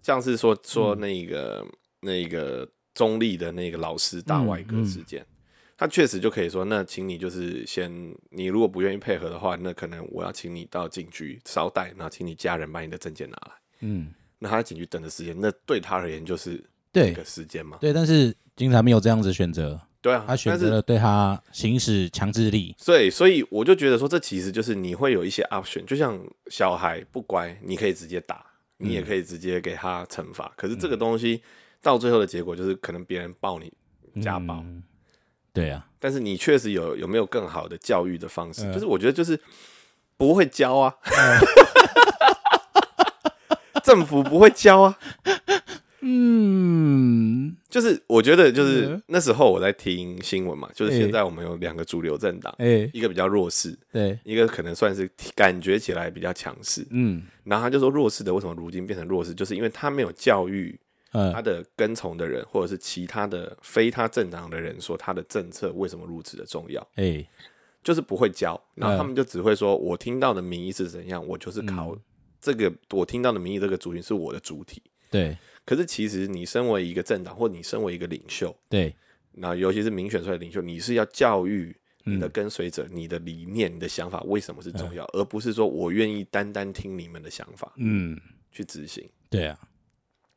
[0.00, 1.66] 像是说说那个、
[1.98, 5.26] 那个中立的那个老师大外科事件，
[5.76, 7.90] 他确实就可以说，那请你就是先，
[8.30, 13.52] 你如果不愿意配合的话，那可能我要请你到警局稍待，然后请你家人把你的证件拿来。
[13.80, 17.10] 嗯，那他在警局等的时间，那对他而言就是对。
[17.10, 17.76] 那个时间嘛。
[17.80, 22.76] 对，但是警察没有这样子选择，对啊，他选择了对他行使强制力。
[22.84, 26.16] 对，所以我就觉得说，这其实就是你会有一些 option，就像
[26.48, 30.52] 小孩不乖，你可以直接打，你也可以直接给他惩罚。
[30.56, 31.42] 可是这个东西
[31.82, 33.72] 到最后的结果就是，可能别人抱你
[34.22, 34.80] 家暴，嗯
[35.52, 38.72] 对啊，但是你确实有有没有更好的教育的方式？
[38.72, 39.40] 就是我觉得就是
[40.16, 40.94] 不会教啊，
[43.82, 44.98] 政府不会教啊。
[46.08, 49.02] 嗯，就是我觉得就是嗯。
[49.08, 50.98] 那时候我在听新闻嘛，就是哎。
[50.98, 56.86] 现在我们有两个主流政党，哎、一个比较弱势，对，一个可能算是感觉起来比较强势。
[56.90, 57.22] 嗯。
[57.42, 60.78] 然后他就说弱势的为什么如今变成弱势，就是因为他没有教育
[61.12, 67.26] 他呃，的跟从的人，或者是其他的非他政党的人，说他的政策为什么如此的重要，哎、
[67.82, 68.60] 就是不会教。
[68.74, 68.98] 然后嗯。
[68.98, 71.96] 他们就只会说，我听到的民意是怎样，我就是靠
[72.40, 74.82] 这个我听到的民意这个族群是我的主体。
[75.08, 78.94] 对可是其实你身为一个政党，或你身为一个领袖，对，
[79.32, 88.16] 那尤其是民选出来的领袖，你是要教育你嗯的跟随者，你的理念、你的想法为什么是重要，而不是说我愿意单单听你们的想法嗯，
[88.52, 89.06] 去执行。
[89.28, 89.58] 对啊，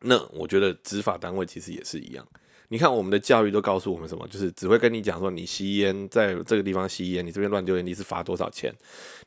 [0.02, 2.28] 那我觉得执法单位其实也是一样。
[2.72, 4.28] 你看我们的教育都告诉我们什么？
[4.28, 8.74] 就是只会跟你讲说，你吸烟在这个地方吸烟，你这边乱丢烟你是罚多少钱？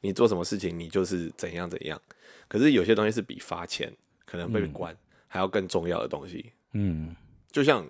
[0.00, 2.00] 你做什么事情你就是怎样怎样。
[2.46, 3.92] 可是有些东西是比罚钱
[4.24, 4.96] 可能被关、
[5.32, 6.52] 还要更重要的东西。
[6.74, 7.16] 嗯
[7.50, 7.86] 就像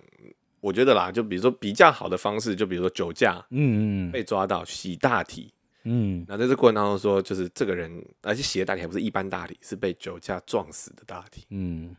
[0.60, 5.52] 我觉得啦，就比如说比较好的方式，就比如说酒驾嗯嗯被抓到洗大体，
[5.82, 7.90] 嗯，那在这过程当中说，就是这个人
[8.22, 11.44] 而且洗的大体还不是一般大体，是被酒驾撞死的大体。
[11.50, 11.96] 嗯，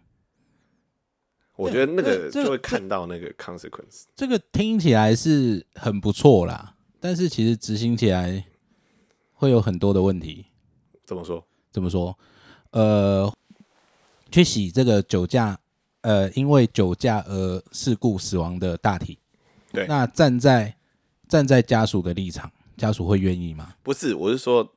[1.58, 4.06] 我觉得那个就会看到那个 consequence。
[4.16, 8.46] 这个听起来是很不错啦，但是其实执行起来
[9.34, 10.46] 会有很多的问题。
[11.06, 11.46] 怎么说？
[11.70, 12.18] 怎么说？
[12.72, 13.30] 呃，
[14.34, 15.56] 去洗这个酒驾，
[16.02, 19.20] 呃，因为酒驾而事故死亡的大体。
[19.72, 20.76] 对那站在
[21.28, 23.76] 站在家属的立场，家属会愿意吗？
[23.84, 24.68] 不是，我是说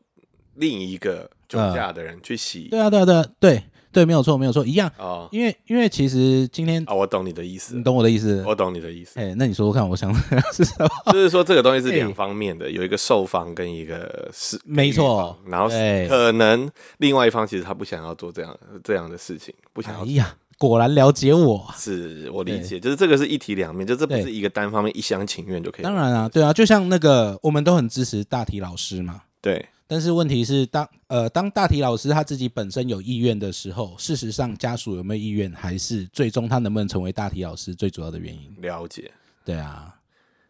[0.57, 3.63] 另一个酒驾的人去洗对啊，对啊，对啊，对
[3.97, 4.93] 对，没有错，没有错，一样。
[4.99, 8.45] 哦因为因为其实今天啊，我懂你的意思你，懂我的意思。
[8.47, 10.13] 我懂你的意思，哎、那你说说看，我想
[10.53, 11.13] 是什么？
[11.13, 18.55] 就是说这个东西是哎两方面的，有一个受方跟一个是没错，然后对可能另外一方其实他不想要做这样
[18.85, 21.67] 这样的事情，不想要哎呀，果然了解我。
[21.77, 25.83] 是我理解，就是这个是一体两面，就这不是一个单方面一厢情愿就可以。
[25.83, 38.53] 当然啊，对啊，就像那个我们都很支持大体老师嘛，对，但是问题是当呃当大体老师他自己本身有意愿的时候，事实上家属有没有意愿，还是最终他能不能成为大体老师最主要的原因。
[38.61, 39.11] 了解，
[39.45, 39.95] 对啊，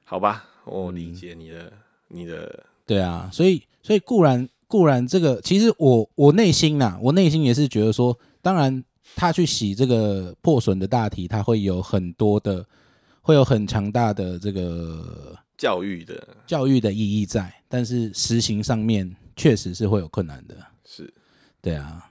[0.04, 0.96] 好吧，我嗯。
[0.96, 1.72] 理解你的
[2.08, 8.82] 你的对啊，所以所以固然固然这个，其实我我内心呐，我内心也是觉得说，当然
[9.14, 12.64] 他去洗这个破损的大体，他会有很多的，
[13.20, 20.56] 会有很强大的这个教育的教育的意义在，但是实行上面确实是会有困难的。
[20.84, 21.12] 是
[21.60, 22.10] 对啊，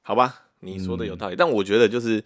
[0.00, 2.22] 好吧，你说的有嗯道理，但我觉得就是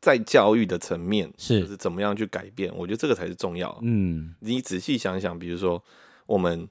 [0.00, 3.78] 在教育的层面，是就是怎么样去改变，我觉得这个才是重要。
[3.82, 5.82] 嗯你仔细想想，比如说
[6.26, 6.68] 我们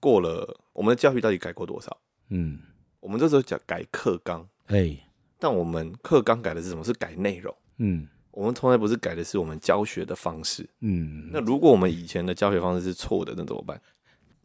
[0.00, 1.96] 过了我们的教育到底改过多少？
[2.30, 2.58] 嗯，
[3.00, 4.96] 我们这时候讲改课纲，哎、
[5.38, 6.82] 但我们课纲改的是什么？
[6.82, 7.54] 是改内容。
[7.78, 10.68] 嗯我们从来不是改的是我们教学的方式。
[10.80, 13.80] 嗯那如果我们以前的教学方式是错的，那怎么办？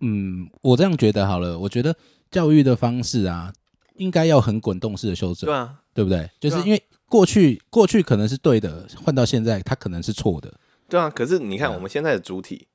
[0.02, 1.96] 嗯，我这样觉得好了，我觉得
[2.32, 3.54] 教育的方式啊，
[3.96, 6.30] 应该要很滚动式的修正对，啊，对不对？
[6.40, 10.54] 就是因为过去过去可能是对的，换到现在它可能是错的。
[10.88, 11.10] 对啊。
[11.10, 12.68] 可是你看，我们现在的主体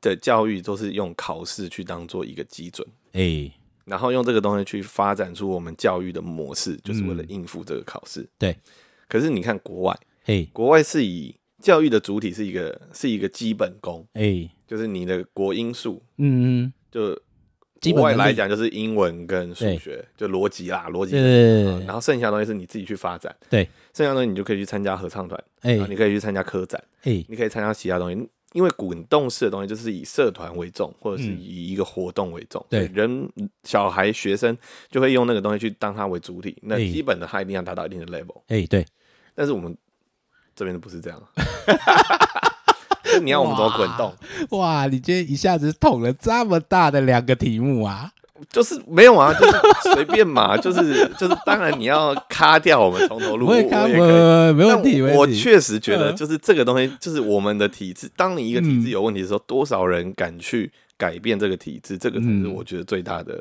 [0.00, 3.50] 的教育都是用考试去当做一个基准，哎、
[3.84, 8.20] 然后用这个东西去发展出我们教育的模式，就是为了应付这个考试。
[8.20, 8.56] 嗯对。
[9.08, 17.14] 可是你看国外，嘿，国外是以教育的主体是一个是一个基本功，哎，就是你的国英数，嗯嗯，就
[17.92, 21.14] 国外来讲就是英文跟数学，就逻辑啦，逻辑
[21.84, 23.36] 然后剩下的东西是你自己去发展。
[23.50, 28.26] 对，剩下的东西你就可以去参加合唱团，哎你可以去参加科展，哎，你可以参加其他东西。
[28.54, 32.64] 因为滚动式的东西就是以社团为重，或者是嗯以一个活动为重。
[32.70, 33.30] 对人
[33.64, 34.56] 小孩学生
[34.90, 36.56] 就会用那个东西去当他为主体。
[36.62, 38.86] 那哎基本的他一定要达到一定的 level，哎，对，
[39.34, 39.76] 但是我们
[40.56, 41.22] 这边不是这样。
[43.12, 44.58] 就你要我们怎么滚动？
[44.58, 48.10] 哇，你今天一下子捅了这么大的两个题目啊！
[48.50, 49.56] 就是没有啊，就是
[49.94, 53.46] 随便嘛，就 是就是，当然你要卡掉我们从头录。
[53.48, 55.38] 没没问题，我我没问题。
[55.38, 58.10] 确实觉得，嗯就是这个东西，就是我们的体制。
[58.16, 61.96] 当你一个体制嗯有问题的时候，多少人敢去改变这个体制？
[61.96, 63.40] 这个才是嗯我觉得最大的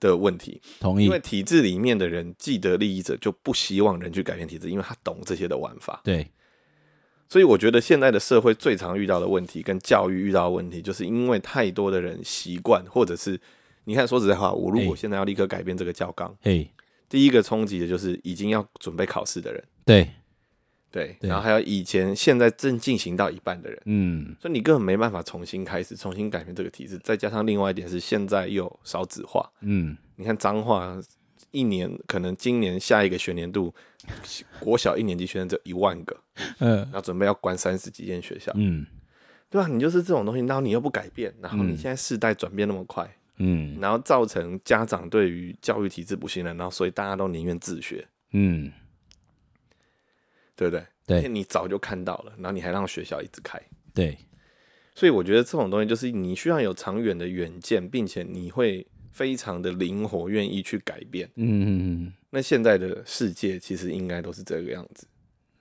[0.00, 0.58] 的问题。
[0.80, 6.00] 同意因为，体制里面的人，既得利益者就不希望人去改变体制，因为他懂这些的玩法。
[6.04, 6.26] 对，
[7.32, 13.40] 所以我觉得现在的社会最常遇到的问题，跟教育遇到的问题，就是因为太多的人习惯，或者是
[13.84, 16.68] 你看，说实在话，我如果哎现在要立刻改变这个教纲，嘿，
[17.08, 20.10] 第一个冲击的就是已经要准备考试的人，对，
[20.90, 27.00] 对，然后还有以前现在正进行到一半的人，嗯，所以你根本没办法重新开始，重新改变这个体制。
[27.02, 31.00] 再加上另外一点是，现在又少子化，嗯，你看彰化
[31.52, 33.72] 一年可能今年下一个学年度，
[34.58, 36.16] 国小一年级学生只有一万个，
[36.58, 38.84] 嗯，然后准备要关三十几间学校，嗯，
[39.48, 39.68] 对吧？
[39.68, 48.72] 你就是这种东西，然后你又不改变，然后你嗯现在世代转变那么快，嗯，然后造成家长对于教育体制不信任，然后所以大家都宁愿自学，嗯，
[50.56, 50.84] 对不对？
[51.06, 51.28] 对。
[51.28, 53.60] 你早就看到了，然后你还让学校一直开，
[53.92, 54.16] 对，
[54.94, 61.28] 所以我觉得这种东西就是你需要有长远的远见，并且你会非常的灵活，愿意去改变。
[61.36, 65.06] 嗯嗯那现在的世界其实应该都是这个样子。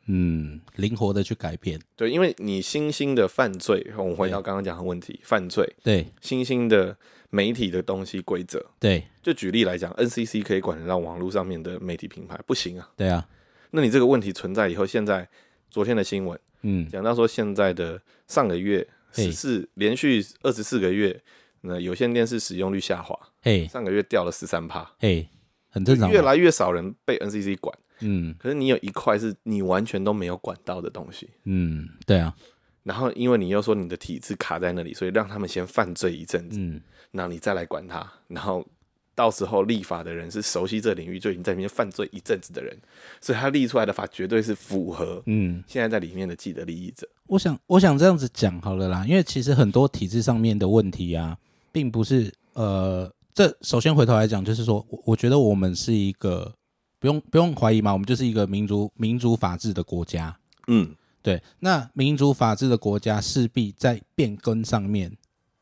[0.07, 5.75] 嗯，灵活的去改变，对，因为你新兴的犯罪，我们回到刚刚讲的问题，犯罪。
[5.83, 6.07] 对。
[6.19, 6.97] 新兴的
[7.29, 9.03] 媒体的东西规则，对。
[9.21, 12.89] 就举例来讲，NCC 可以管得到网络上面的媒体品牌，不行啊。
[12.97, 13.27] 对啊，
[13.69, 15.29] 那你这个问题存在以后，现在
[15.69, 21.21] 昨天的新闻嗯，讲到说，现在的上个月十四连续二十四个月，
[21.61, 23.67] 那有线电视使用率下滑，嘿。
[23.67, 25.27] 上个月掉了十三趴，嘿，
[25.69, 27.77] 很正常嘛，越来越少人被 NCC 管。
[27.99, 28.35] 嗯。
[28.39, 32.35] 可是你有一块是你完全都没有管到的东西，嗯，对啊，
[32.83, 36.81] 然后因为你又说你的体制卡在那里，所以让他们先犯罪一阵子，嗯。
[37.11, 38.65] 然后你再来管他，然后
[39.13, 42.75] 到时候立法的人是熟悉这领域，就已经在里面犯罪一阵子的人，
[43.19, 47.07] 所以他立出来的法绝对是符合嗯，现在在里面的既得利益者。
[47.27, 51.37] 我想我想这样子讲好了啦，因为其实很多体制上面的问题啊，
[51.71, 56.53] 并不是呃，这首先回头来讲，就是说我我觉得我们是一个
[56.99, 60.37] 不用不用怀疑嘛，我们就是一个民族民主法治的国家。
[60.67, 65.11] 嗯，对，那民主法治的国家势必在变更上面，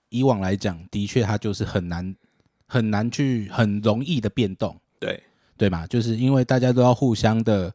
[0.09, 2.15] 以往来讲，的确它就是很难
[2.67, 5.21] 很难去很容易的变动，对，
[5.57, 5.87] 对嘛？
[5.87, 7.73] 就是因为大家都要互相的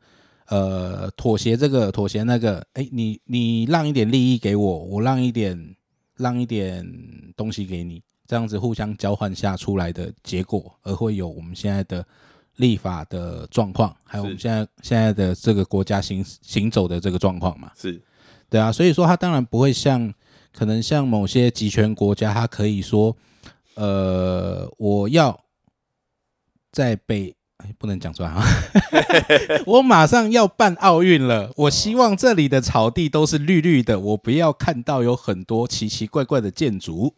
[0.49, 5.77] 呃妥协，这个妥协那个，哎，你你让一点利益给我，我让一点
[6.17, 6.87] 让一点
[7.37, 12.05] 东西给你，这样子互相交换下出来的结果，而会有我们现在的
[12.57, 17.71] 立法的状况，还有我们是现在现在的这个国家行行走的这个状况嘛。
[17.77, 18.03] 是，
[18.49, 20.13] 对啊，所以说它当然不会像
[20.53, 23.17] 可能像某些集权国家，它可以说，
[23.75, 25.41] 呃，我要
[26.73, 27.37] 在北。
[27.59, 28.45] 哎，不能讲出来啊！
[29.65, 37.15] 我马上要办奥运了，我希望这里的草地都是绿绿的，我不要看到有很多奇奇怪怪的建筑，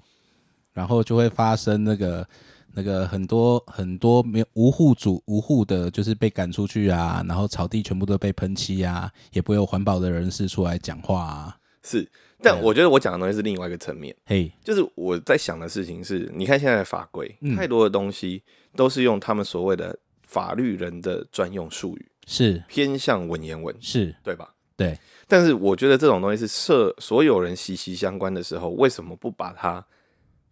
[0.77, 2.29] 然后就会发生那个
[2.75, 11.57] 那个很多很多没有无户主无户的，就是被赶出去啊，然后草地全部都被喷漆啊，也不会有环保的人士出来讲话啊。
[11.83, 12.07] 是，
[12.43, 17.57] 但我觉得我讲的东西是另外一个层面，嘿，就是我在想的事情是，你看现在的法规，嗯。
[17.57, 18.43] 太多的东西
[18.75, 22.63] 都是用他们所谓的法律人的专用术语，是。
[22.69, 24.53] 偏向文言文，是，对吧？
[24.77, 29.83] 对，但是我觉得这种东西是社所有人息息相关的时候，为什么不把它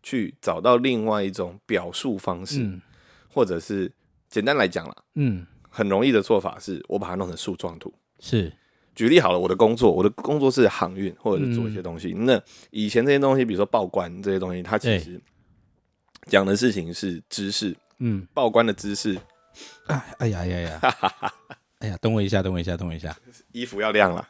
[0.05, 2.81] 去找到另外一种表述方式，嗯。
[3.33, 3.91] 或者是
[4.29, 7.93] 简单来讲啦，嗯，很容易的做法是我把它弄成树状图。
[8.21, 8.53] 是，
[8.95, 12.13] 举例好了，我的工作，我的工作是航运或者是做一些东西。
[12.13, 12.41] 那
[12.71, 15.21] 以前这些东西，比如说报关这些东西，它其实
[16.29, 19.19] 讲的事情是知识，嗯，报关的知识，
[19.89, 20.61] 哎哎呀哎呀。
[20.61, 20.81] 呀，
[21.83, 23.13] 哎呀，等我一下，等我一下，等我一下，
[23.51, 24.29] 衣服要晾了。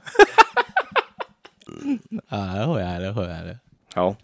[2.28, 3.54] 啊，回来了，回来了，
[3.94, 4.16] 好，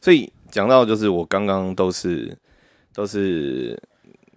[0.00, 2.36] 所以讲到就是我刚刚都是
[2.92, 3.80] 都是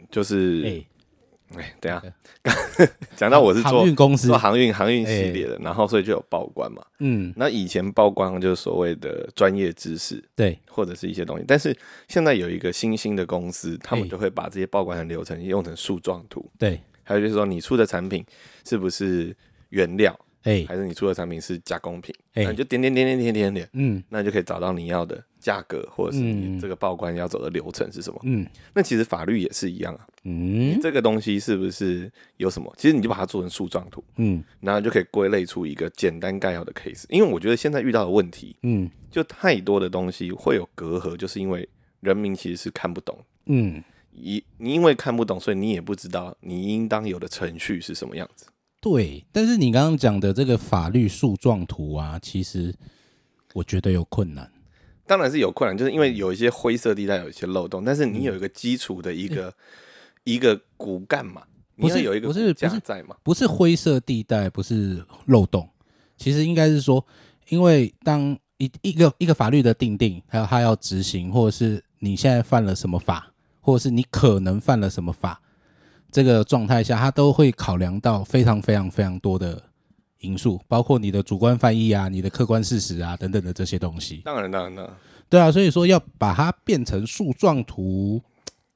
[0.10, 2.02] 就是哎，哎、等下
[3.16, 4.28] 讲到我是做航运公司。
[4.28, 6.82] 做，航运航运系列的，然后所以就有报关嘛。
[7.00, 11.76] 嗯，那以前报关就是所谓的专业知识对，或者是一些东西，但是
[12.08, 18.26] 现在有一个新兴的公司，他们哎就会把这些报关的流程用成树状图，对，还有就是说你出的产品
[18.66, 19.36] 是不是
[19.70, 22.44] 原料，哎，还是你出的产品是加工品，哎。
[22.44, 24.04] 那你就点点点点点点点，嗯。
[24.10, 26.56] 那你就可以找到你要的价格，或者是嗯。
[26.56, 28.20] 你这个报关要走的流程是什么。
[28.24, 28.48] 嗯。
[28.74, 30.80] 那其实法律也是一样啊，嗯。
[30.82, 32.74] 这个东西是不是有什么？
[32.78, 34.44] 其实你就把它做成树状图，嗯。
[34.60, 37.06] 然后就可以归类出一个简单概要的 case。
[37.10, 38.90] 因为我觉得现在遇到的问题，嗯。
[39.12, 41.68] 就太多的东西会有隔阂，就是因为
[42.00, 43.20] 人民其实是看不懂。
[43.48, 48.46] 嗯，你你因为看不懂，所以你也不知道你应当有的程序是什么样子。
[48.82, 49.26] 对。
[49.32, 52.76] 但是你刚刚讲的这个法律诉状图啊，其实
[53.54, 54.52] 我觉得有困难。
[55.06, 59.54] 当然是有困难，就是因为有一些灰色地带，有一些漏洞，但是你有一个基础的一个、
[60.24, 61.44] 一个骨干嘛，
[61.76, 63.16] 你不是有一个不是不是在嘛。
[63.22, 65.68] 不是灰色地带，不是漏洞，
[66.16, 67.06] 其实应该是说，
[67.50, 75.42] 因为当一一个一个法律的定定，还有他要执行，或者是你现在犯了什么法，或者是你可能犯了什么法，
[76.12, 79.62] 这个状态下，它都会考量到非常非常非常多的
[80.20, 84.22] 因素，包括你的主观翻译啊、你的客观事实啊等等的这些东西。
[84.26, 84.94] 当然，当然，当然，
[85.30, 88.22] 对啊，所以说要把它变成树状图，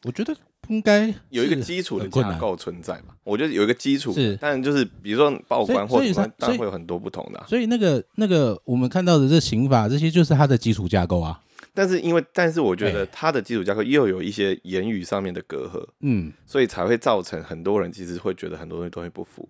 [0.03, 0.33] 我觉得
[0.69, 3.13] 应该有一个基础的架构存在嘛。
[3.23, 11.41] 我觉得有一个基础是，但就是比如说报关或所以所以它，什么当然会有很多不同的啊、所以那个那个我们看到的这刑法这些，就是它的基础架构啊。
[11.75, 19.47] 但是因为，但是我觉得哎它的基础架构又有一些言语上面的隔阂，嗯，所以才会造成很多人其实会觉得很多东西都会不服。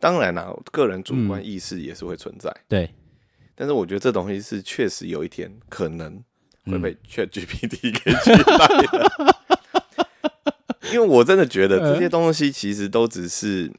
[0.00, 2.88] 当然啦、个人主观意识也是会存在，对，
[3.54, 6.14] 但是我觉得这东西是确实有一天可能
[6.64, 6.82] 会嗯。
[6.82, 9.36] 被 Chat GPT 给取代的。
[10.94, 13.70] 因为我真的觉得这些东西其实都只是，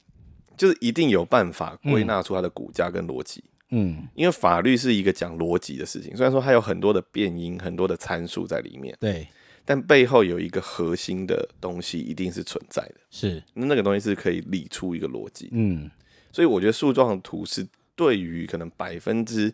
[0.56, 3.44] 就是一定有办法归纳出它的骨架跟逻辑。
[3.72, 9.28] 嗯，因为法律是一个讲逻辑的事情，虽然说它有很多的变因、很多的参数在里面，对，
[9.64, 12.96] 但背后有一个核心的东西一定是存在的。
[13.10, 15.90] 是，那那个东西是可以理出一个逻辑，嗯，
[16.32, 19.54] 所以我觉得树状图是对于可能百分之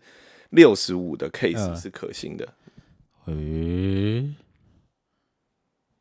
[0.52, 1.76] 六十五的 case 嗯。
[1.76, 2.54] 是可行的。
[3.26, 4.36] 诶、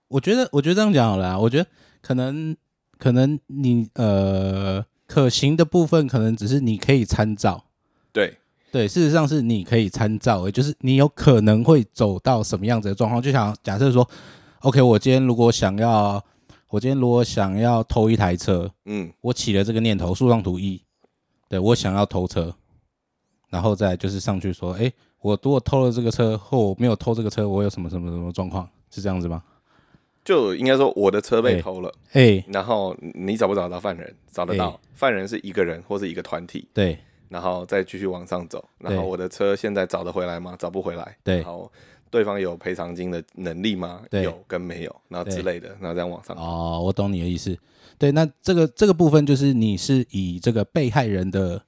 [0.09, 1.39] 我觉得，我觉得这样讲好了啊。
[1.39, 1.67] 我觉得
[2.03, 2.55] 可能，
[2.99, 7.65] 可能你呃，可行的部分可能只是你可以参照，
[8.15, 8.33] 对，
[8.71, 13.21] 对，事实上是你可以参照，也就是你有可能会走到什么样子的状况。
[13.21, 14.09] 就想假设说
[14.61, 16.25] ，OK，我今天如果想要，
[16.69, 20.81] 我今天如果想要偷一台车，嗯，我起了这个念头，树状图一，
[21.49, 22.55] 对我想要偷车，
[23.51, 28.69] 然后再就是上去说，诶，我如果偷了这个车，或我没有偷这个车，我有什么什么什么状况？
[28.91, 29.43] 是这样子吗？
[30.25, 34.15] 就应该说我的车被偷了，诶，然后你找不找到犯人？
[34.33, 36.99] 找得到哎，犯人是一个人或是一个团体，对
[37.35, 38.65] 然后再继续往上走。
[38.79, 40.55] 然后我的车现在找得回来吗？
[40.57, 41.17] 找不回来。
[41.25, 41.69] 对然后
[42.09, 44.03] 对方有赔偿金的能力吗？
[44.09, 46.37] 对有跟没有，然后之类的，然后这样往上。
[46.37, 47.59] 哦，我懂你的意思。
[47.99, 51.61] 对，那这个这个部分就是你是以这个被害人的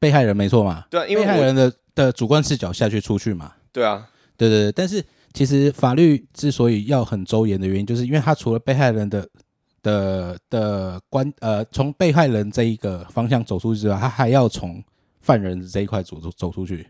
[0.00, 0.84] 被害人没错嘛？
[0.90, 3.52] 对啊，因为被害人的的主观视角下去出去嘛？
[3.72, 9.28] 对啊，对对对，但是其实法律之所以要很周延的原因，就是因为他除了被害人的
[9.82, 14.82] 的的关呃，从被害人这一个方向走出去之外，他还要从
[15.20, 16.86] 犯人的这一块走走走出去，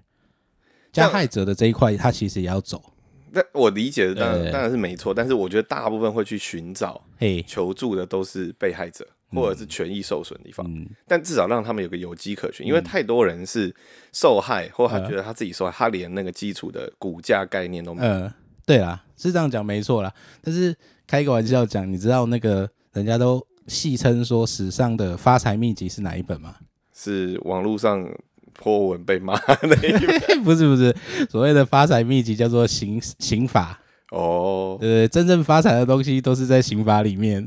[0.92, 2.82] 加害者的这一块，他其实也要走。
[3.30, 13.74] 那我理解的当然当然是没错，但是我觉得大部分会去寻找嘿，求助的都是被害者或者是权益受损的地方，嗯，但至少让他们有个有机可循，因为太多人是
[14.14, 18.10] 受害，或他觉得他自己受害，他连那个基础的骨架概念都没有。
[18.10, 18.34] 呃，
[18.64, 20.10] 对啦，是这样讲没错啦。
[20.40, 20.74] 但是
[21.06, 22.66] 开个玩笑讲，你知道那个
[22.98, 26.56] 人家都戏称说史上的发财秘籍是哪一本吗？
[26.94, 28.06] 是网络上
[28.54, 30.94] 破文被骂那一本 不是不是，
[31.30, 33.80] 所谓的发财秘籍叫做刑刑法。
[34.10, 37.44] 哦，呃，真正发财的东西都是在刑法里面。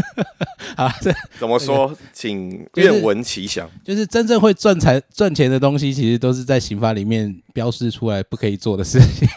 [0.76, 1.96] 啊，这怎么说？
[2.12, 3.70] 请愿闻其详。
[3.84, 9.28] 就是真正会赚财赚钱的东西，其实都是在刑法里面标示出来不可以做的事情。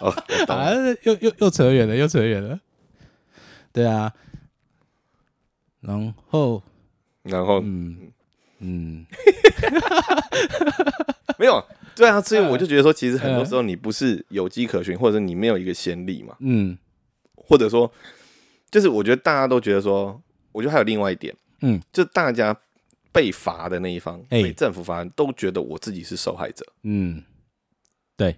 [0.00, 0.10] 哦，
[0.46, 2.56] 啊了， 又又又扯远了，又扯远了。
[3.76, 4.10] 对啊，
[5.80, 6.62] 然后
[7.22, 7.60] 然后？
[7.62, 8.10] 嗯
[8.60, 9.04] 嗯，
[11.38, 11.62] 没有。
[11.94, 16.78] 对啊，所以呃我就觉得说，其实很多时候你不是有迹可循，或者你没有一个先例嘛，嗯。
[17.34, 17.92] 或者说，
[18.70, 20.18] 就是我觉得大家都觉得说，
[20.52, 22.58] 我觉得还有另外一点，嗯，就大家
[23.12, 24.42] 被罚的那一方，哎。
[24.42, 27.22] 被政府罚都觉得我自己是受害者，嗯，
[28.16, 28.34] 对，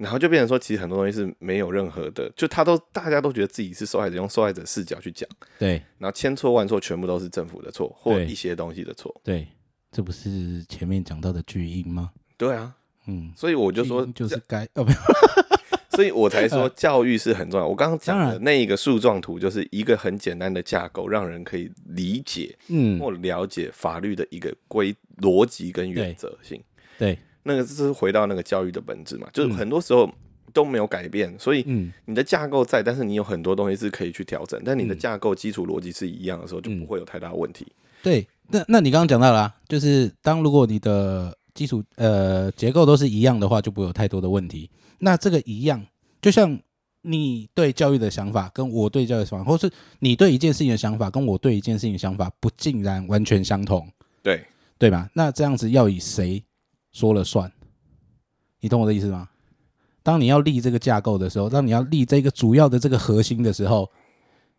[0.00, 5.28] 然后就变成说，其实很多东西是没有任何的，就他都大家都觉得自己是受害者，用受害者视角去讲，
[5.58, 9.14] 对然后千错万错，全部都是政府的错，或一些东西的错。
[9.22, 9.46] 对，
[9.92, 12.12] 这不是前面讲到的巨婴吗？
[12.38, 12.74] 对啊，
[13.06, 14.98] 嗯，所以我就说就是该哦，没有，
[15.94, 17.66] 所以我才说教育是很重要。
[17.66, 26.62] 我刚刚讲的那一个树状图，就是一个很简单的架构，让人可以理解嗯，或了解法律的一个规逻辑跟原则性。
[26.98, 30.08] 对，那个就是回到那个教育的本质嘛，就是很多时候
[30.52, 37.66] 都没有改变，所以嗯你的架构在，但是你有很多东西是可以去调整，但你的嗯架构基础逻辑是一样的时候，就不会有太大问题。
[38.02, 44.70] 对，那那你刚刚讲到了、啊，就是当如果你的基础呃结构都是一样的话，就不会有太多的问题。
[44.98, 45.84] 那这个一样，
[46.20, 46.58] 就像
[47.02, 49.70] 你对教育的想法跟我对教育的想法，或是
[50.00, 53.86] 你对一件事情的想法跟我对一件事情的想法不竟然完全相同，
[54.22, 54.44] 对，
[54.78, 55.08] 对吧？
[55.14, 56.42] 那这样子要以谁
[56.92, 57.52] 说了算？
[58.60, 59.28] 你懂我的意思吗？
[60.02, 63.90] 当你要立这个架构的时候，当你要立这个主要的这个核心的时候，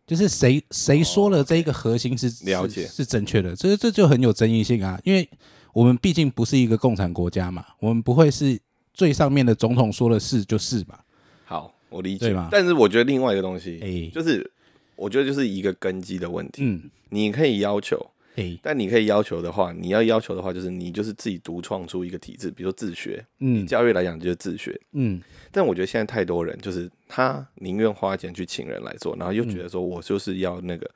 [0.06, 5.28] 就是谁谁说了这一个核心是、了解是是正确的，这这就很有争议性啊，因为
[5.74, 8.60] 我们毕竟不是一个共产国家嘛，我们不会是
[8.94, 11.04] 最上面的总统说了是就是吧，
[11.46, 12.50] 好，我理解对吗。
[12.52, 14.52] 但是我觉得另外一个东西，哎就是
[14.96, 16.62] 我觉得就是一个根基的问题。
[16.64, 23.26] 嗯，你可以要求，哎，但你可以要求的话，你要要求的话，就是你就是自己独创出一个体制，比如说自学。
[23.40, 23.68] 嗯。
[23.68, 25.22] 教育来讲就是自学，嗯。
[25.52, 30.90] 但我觉得现在太多人就是他宁愿花钱去请人来做，然后又觉得说我就是要那个，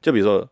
[0.00, 0.48] 就比如说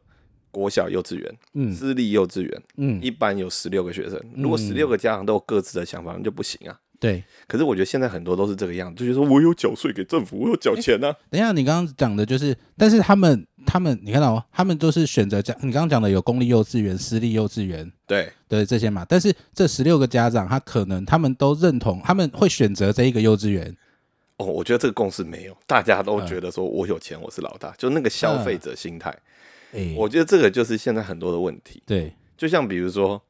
[0.52, 1.72] 国小、幼稚园、嗯。
[1.72, 6.78] 私立幼稚园，嗯，一般有十六个学生，如果十六个家长都有各自的想法，那就不行啊。
[7.00, 7.24] 对。
[7.48, 11.12] 可是我觉得现在很多都是这个样子，就觉得说我有缴税给政府，我有缴钱啊。
[11.28, 14.44] 等一下，你刚刚讲的就是，但是他们他们，你看到吗？
[14.52, 19.04] 他们都是选择讲，你刚刚讲的有公立幼稚园、私立幼稚园，对，对这些嘛。
[19.08, 23.76] 但是这十六个家长，他可能他们都认同，他们会选择这一个幼稚园。
[24.36, 29.14] 哦，我觉得这个共识没有，大家都觉得说我有钱，我是老大，就那个消费者心态。
[29.72, 31.82] 哎，我觉得这个就是现在很多的问题。
[31.84, 33.22] 对，就像比如说，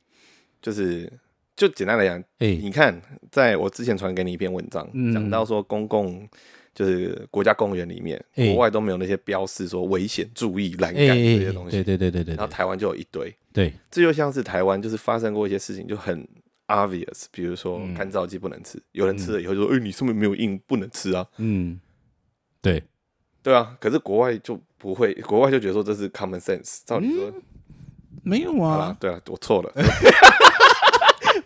[0.63, 1.13] 就是
[1.61, 2.99] 就简单来讲，哎，你看，
[3.31, 5.13] 在我之前传给你一篇文章，嗯。
[5.13, 6.27] 讲到说公共
[6.75, 8.47] 就是国家公园里面，哎。
[8.47, 12.37] 国外都没有那些标示说危险、注意、栏哎杆这些哎，东西，对对对对对对。
[12.37, 13.31] 然后台湾就有一堆。
[13.53, 16.27] 对，这就像是台湾就是发生过一些事情，就很
[16.69, 17.93] obvious，比如说嗯。
[17.93, 21.27] 干燥剂不能吃，有人吃了以后就说：“哎、你是不是没有印，不能吃啊？
[21.37, 21.79] 嗯，
[22.63, 22.83] 对，？”
[23.45, 26.81] 对啊，可是国外就不会，国外就觉得说这是 common sense。
[26.87, 27.31] 照理说，
[28.23, 29.71] 没有啊，，对啊，我错了，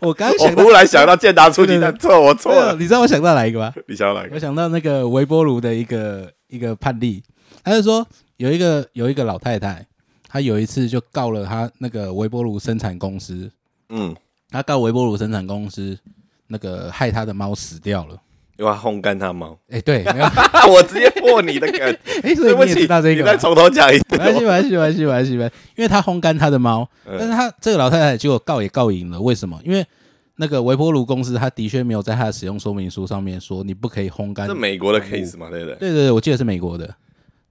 [0.00, 2.74] 我刚刚我忽，然想到健达出奇对对蛋，错，我错了。
[2.76, 3.72] 你知道我想到哪一个吗？
[3.86, 4.34] 你想到哪一个？
[4.34, 7.22] 我想到那个微波炉的一个一个判例，
[7.62, 9.86] 他就说有一个有一个老太太，
[10.28, 13.50] 她有一次就告了她那个微波炉生产公司，
[13.88, 14.14] 嗯，
[14.50, 15.96] 她告微波炉生产公司
[16.48, 18.16] 那个害她的猫死掉了。
[18.56, 20.26] 因为他烘干他猫，哎、对，没有，
[20.72, 21.80] 我直接破你的梗，
[22.22, 24.04] 哎、所以你也知道这个你再从头讲一次。
[24.12, 29.60] 没关系，没关系，没关系，没关系，因为他烘干他的猫，嗯但是他这个老太太结果告也告赢了，为什么？
[29.64, 29.84] 因为
[30.36, 34.46] 那个微波炉公司，他的确没有在他的使用说明书上面说你不可以烘干。
[34.46, 35.74] 是美国的 case 嘛，对不对？
[35.76, 36.92] 对对对，我记得是美国的。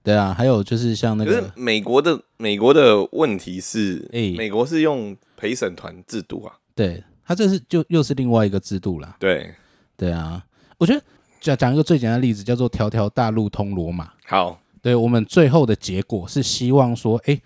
[0.02, 9.16] 对啊，还有就是像那可是个，美国的美国的问题是，哎美国是用陪审团制度啊，对，他这是就又是另外一个制度啦。
[9.18, 9.50] 对，
[9.96, 10.42] 对啊，
[10.78, 11.02] 我觉得
[11.40, 14.12] 讲讲一个最简单的例子，叫做“条条大路通罗马”。
[14.26, 17.40] 好，对我们最后的结果是希望说，哎，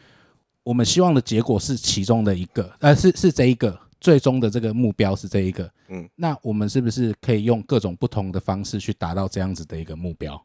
[0.62, 5.70] 我们希望的结果是其中的一个，呃，是是这一个最终的这个目标是这一个。
[5.88, 10.40] 嗯，那我们是不是可以用各种不同的方式去达到这样子的一个目标？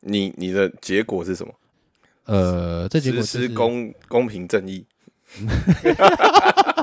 [0.00, 1.54] 你你的结果是什么？
[2.24, 4.84] 呃，这结果实施就是公公平正义，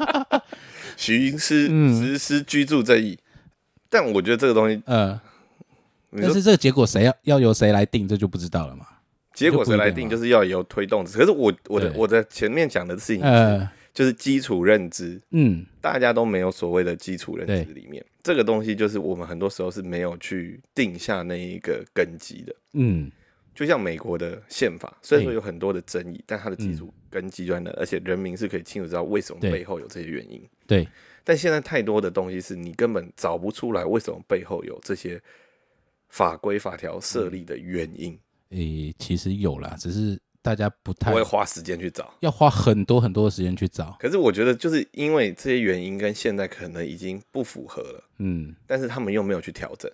[0.98, 3.18] 实施嗯实施居住正义。
[3.90, 5.20] 但我觉得这个东西，呃，你说
[6.12, 8.86] 但是这个结果谁要要由谁来定，这就不知道了嘛。
[9.34, 11.18] 结果谁来定，就是要由推动者。
[11.18, 22.54] 可是我我的我的前面讲的事情是，呃，就是基础认知，嗯，大家都没有所谓的基础认知里面，这个东西就是我们很多时候是没有去定下那一个根基的。
[22.74, 23.10] 嗯，
[23.56, 30.42] 就像美国的宪法，虽然说有很多的争议，但它的基础根基在那，而且人民是可以清楚知道为什么背后有这些原因。
[30.68, 30.86] 对，
[31.24, 35.22] 但现在太多的东西是你根本找不出来为什么背后有这些
[36.10, 42.14] 法规法条设立的原因，诶，其实有啦，只是大家不太不会花时间去找。
[42.20, 43.96] 要花很多很多的时间去找。
[44.00, 49.90] 可是我觉得，就是因为这些原因跟现在可能已经不符合了，嗯但是他们又没有去调整，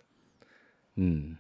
[0.96, 1.36] 嗯，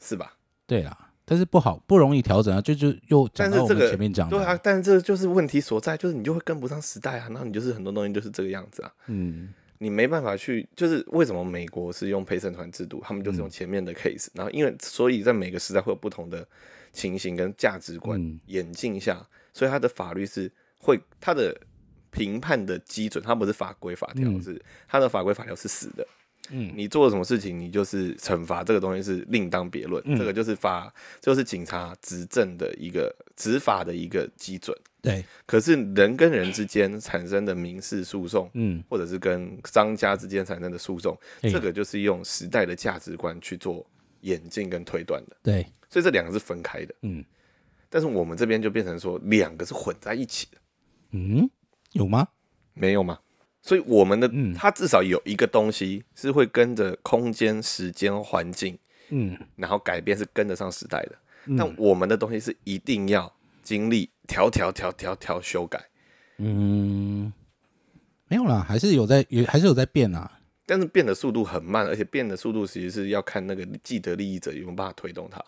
[0.00, 0.36] 是吧？
[0.66, 8.92] 对啦，但是不好不容易调整啊，就就又讲到我们但是这个前面讲的，对啊，但是这就是问题所在，就是你就会跟不上时代啊，然后你就是很多东西就是这个样子啊。
[9.06, 9.52] 嗯
[9.82, 16.46] 你没办法去，就是为什么美国是用陪审团制度，他们就是用前面的 case，、然后因为所以在每个时代会有不同的
[16.92, 21.52] 情形跟价值观嗯演进下，所以他的法律是会他的
[22.12, 26.06] 评判的基准，它不是法规法条，嗯是他的法规法条是死的。
[26.50, 34.76] 嗯你做了什么事情，你就是惩罚这个东西是另当别论，嗯这个就是法，就是警察执政的一个执法的一个基准。
[35.02, 38.82] 对，可是人跟人之间产生的民事诉讼，嗯。
[38.88, 43.84] 或者是跟商家之间产生的诉讼，嘿这个就是用时代的价值观去做
[44.20, 46.94] 演进跟推断的，对，所以这两个是分开的。
[47.02, 47.24] 嗯。
[47.90, 50.58] 但是我们这边就变成说两个是混在一起的，
[51.10, 51.50] 嗯，
[51.92, 52.28] 有吗？
[52.72, 53.18] 没有吗？
[53.60, 54.54] 所以我们的嗯。
[54.54, 58.78] 它至少有一个东西是会跟着空间、时间、环境，
[59.10, 59.36] 嗯。
[59.56, 61.18] 然后改变是跟得上时代的。
[61.46, 61.56] 嗯。
[61.56, 63.30] 但我们的东西是一定要
[63.72, 65.82] 经历条条条条条修改，
[66.36, 67.32] 嗯，
[68.28, 70.30] 没有啦，还是有在也还是有在变啊。
[70.66, 75.42] 但是变的速度很慢，而且变的速度其实是要看那个既得利益者有没有办法推动它。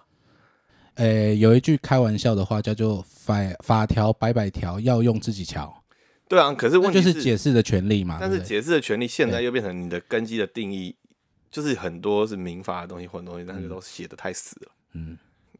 [0.95, 5.85] 呃，有一句开玩笑的话叫做“法法条百百条，要用自己瞧
[6.27, 8.17] 对啊，可是”，问那题就是解释的权利嘛。
[8.19, 10.97] 但是解释的权利现在又变成你的根基的定义，
[11.51, 14.73] 就是很多是民法的东西或者东西，但是都写的太死了。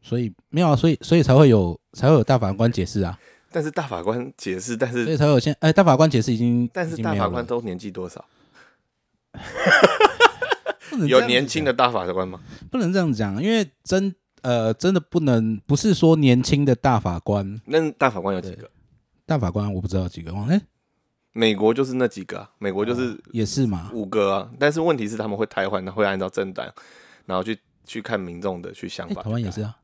[0.07, 3.17] 所以没有啊，所以所以才会有才会有大法官解释啊，
[3.51, 8.23] 但是大法官解释，但是所是以才会有现哎、大法官解释已经但是大法官都年纪多少？
[10.91, 12.39] 不能这有年轻的大法官吗？
[12.69, 18.69] 不能这样讲，因为真呃真的不能不是说年轻的大法官那大法官有几个？
[19.25, 20.61] 大法官我不知道几个忘哎、
[21.33, 24.51] 美国就是那几个、啊，美国就是也是嘛，五个啊。
[24.59, 26.71] 但是问题是他们会汰换，他会按照政党，
[27.25, 29.23] 然后去去看民众的去想哎、法。
[29.23, 29.63] 台湾也是。
[29.63, 29.75] 啊，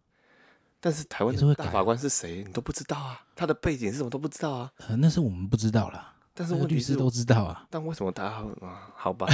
[0.83, 4.71] 但是台湾也是会改的大法官是谁，你都不知道啊，他的背景是什么都不知道啊。
[4.87, 8.43] 呃那是我们不知道啦，但是那个问题是，律师都知道啊，但为什么他啊？
[8.95, 9.27] 好吧，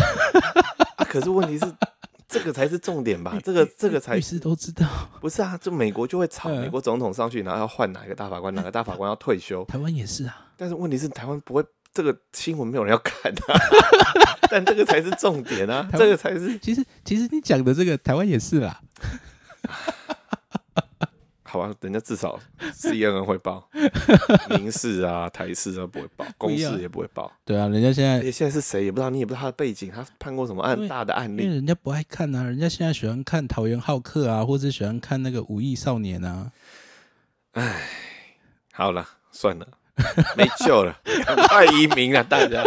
[0.98, 1.74] 啊，可是问题是，
[2.28, 3.40] 这个才是重点吧？
[3.44, 4.86] 这个这个才律师都知道，
[5.22, 5.58] 不是啊？
[5.58, 9.64] 就美国就会吵，嗯美国总统上去，然后要换哪一个大法官，哪个大法官要退休。
[9.66, 13.60] 台湾也是啊，但是问题是，台湾不会，这个新闻没有人要看啊。
[14.52, 18.82] 但这个才是重点啊，这个才是其实其实你讲的这个台湾也是啦，
[21.48, 21.74] 好吧。
[21.82, 22.40] 人家至少
[22.76, 23.68] CNN 会报，
[24.50, 27.32] 民事啊、台视啊不会报，公一样视也不会报。
[27.46, 31.44] 对啊，人家现在而且现在是谁也不知道，你也不知道他的背景，他判过什么案为大的案例。
[31.44, 36.52] 因为人家不爱看啊，人家现在喜欢看桃园好客啊，或者喜欢看那个武艺少年啊，
[38.74, 39.68] 好了，算了，
[40.36, 42.64] 没救了，赶快移民了， 大家。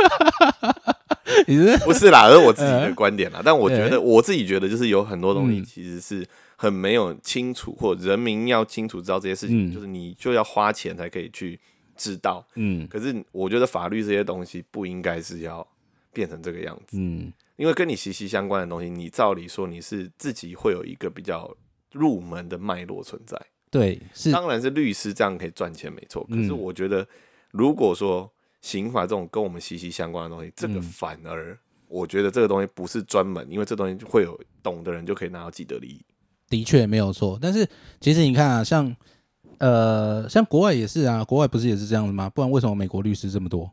[1.46, 3.40] 你是不是啦，而是我自己 嗯的观点啦。
[3.44, 6.26] 但我觉得，我自己觉得，就是有很多东西嗯其实是
[6.60, 9.72] 很没有清楚，或人民要清楚知道这些事情，嗯。
[9.72, 11.58] 就是你就要花钱才可以去
[11.96, 12.46] 知道。
[12.54, 12.86] 嗯。
[12.86, 15.66] 可是我觉得法律这些东西不应该是要
[16.12, 17.32] 变成这个样子，嗯。
[17.56, 21.50] 因为跟你息息相关的东西，你照理说你是自己会有一个比较
[21.92, 23.40] 入门的脉络存在。
[23.70, 24.30] 对是。
[24.30, 27.08] 当然是律师这样可以赚钱没错，可嗯是我觉得
[27.52, 28.30] 如果说
[28.60, 30.82] 刑法这种跟我们息息相关的东西，这个嗯。
[30.82, 31.58] 反而
[31.88, 36.04] 我觉得这个东西不是专门，因为这东西会有懂的人就可以拿到既得利益。
[36.50, 37.66] 的确没有错，但是
[38.00, 38.94] 其实你看啊，像
[39.58, 42.28] 呃像国外也是啊，国外不是也是这样子吗？
[42.28, 43.70] 不然为什么美国律师这么多？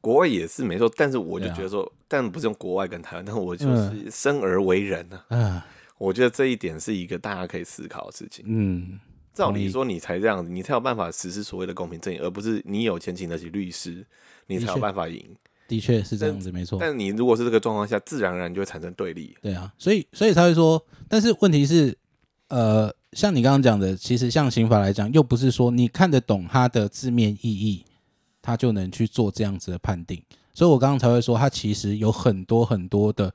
[0.00, 5.66] 国外也是没错，但是我就觉得说，但不是用国外跟台湾，但我就嗯是生而为人呢、啊，
[5.96, 8.44] 我觉得这一点是一个大家可以思考的事情。
[8.48, 9.00] 嗯，
[9.32, 14.06] 照理说，你才这样子，你才有办法实施所谓的公平正义，而不是你有钱请得起律师，
[14.46, 15.22] 你才有办法赢。
[15.66, 16.78] 的确是这样子，没错。
[16.80, 19.36] 但你如果是这个状况下，自然而然就会产生对立。
[19.40, 21.96] 对啊，所以所以才会说，但是问题是，
[22.48, 27.84] 呃，像你刚刚讲的，其实像刑法来讲，又不是说你看得懂它的字面意义，
[28.42, 30.22] 他就能去做这样子的判定。
[30.52, 33.34] 所以我刚刚才会说，它其实有很多很多的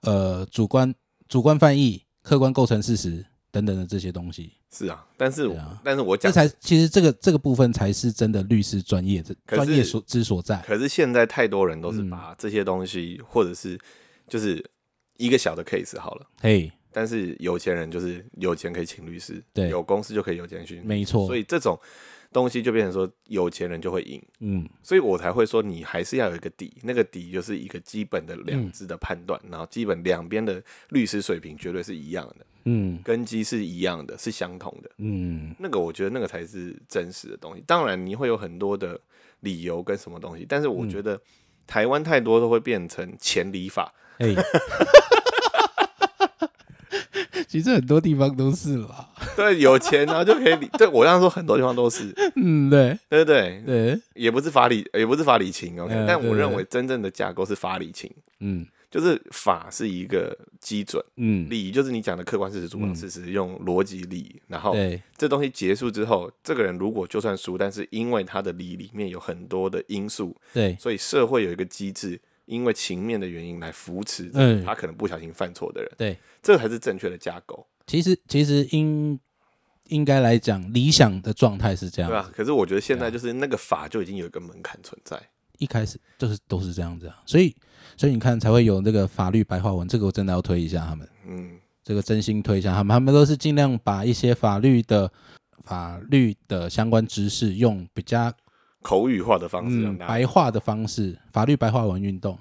[0.00, 0.92] 呃主观
[1.28, 3.24] 主观翻译、客观构成事实
[3.56, 4.52] 等等的这些东西。
[4.70, 5.80] 是啊，但是我、啊。
[5.82, 10.62] 但是我讲，这才其实这个这个部分才是真的律师专业的专业所之所在。
[10.66, 12.10] 可是现在太多人都是嗯。
[12.10, 13.78] 把这些东西，或者是
[14.28, 14.62] 就是
[15.16, 19.70] 一个小的 case 好了，嘿，但是有钱人就是有钱可以请律师，对。
[19.70, 21.26] 有公司就可以有钱去，没错。
[21.26, 21.80] 所以这种
[22.32, 34.90] 东西就变成说有钱人就会赢，嗯，所以我才会说你还是要有一个底，那个底就是一个基本的嗯两致的判断，然后基本两边的律师水平绝对是一样的，嗯根基是一样的，是相同的。
[34.98, 37.62] 嗯，那个我觉得那个才是真实的东西。
[37.66, 39.00] 当然你会有很多的
[39.40, 41.20] 理由跟什么东西，但是嗯我觉得
[41.66, 44.34] 台湾太多都会变成钱理法，嘿。
[47.48, 50.68] 其实很多地方都是啦，对，有钱然后就可以理。
[50.78, 52.98] 对我刚刚说很多地方都是，嗯，对。
[53.08, 53.62] 对不对？
[53.64, 58.66] 对，也不是法理，也不是法理情，OK、嗯但我对认为真正的架构是法理情，嗯。
[58.88, 74.64] 就是法是一个基准，嗯，理就是你讲的客观事实、主观事实，用逻辑理，然后对，这东西结束之后，这个人如果就算输，但是因为他的理里面有很多的因素，对，所以社会有一个机制，因为情面的原因来扶持嗯。
[74.64, 79.20] 他可能不小心犯错的人，对，这才是正确的架构，其实其实应
[79.88, 82.10] 应该来讲，理想的状态是这样。
[82.10, 82.30] 对，吧？
[82.34, 85.20] 可是我觉得现在就是那个法就已经有一个门槛存在，
[85.58, 87.54] 一开始就是都是这样子啊，所以
[87.96, 95.10] 所以你看才会有那个法律白话文，这个我真的要推一下他们，嗯，这个真心推一下他们，他们都是尽量把一些法律的
[95.64, 98.32] 法律的相关知识用比较
[98.86, 99.92] 口语化的方式。
[99.98, 102.38] 白话的方式，法律白话文运动，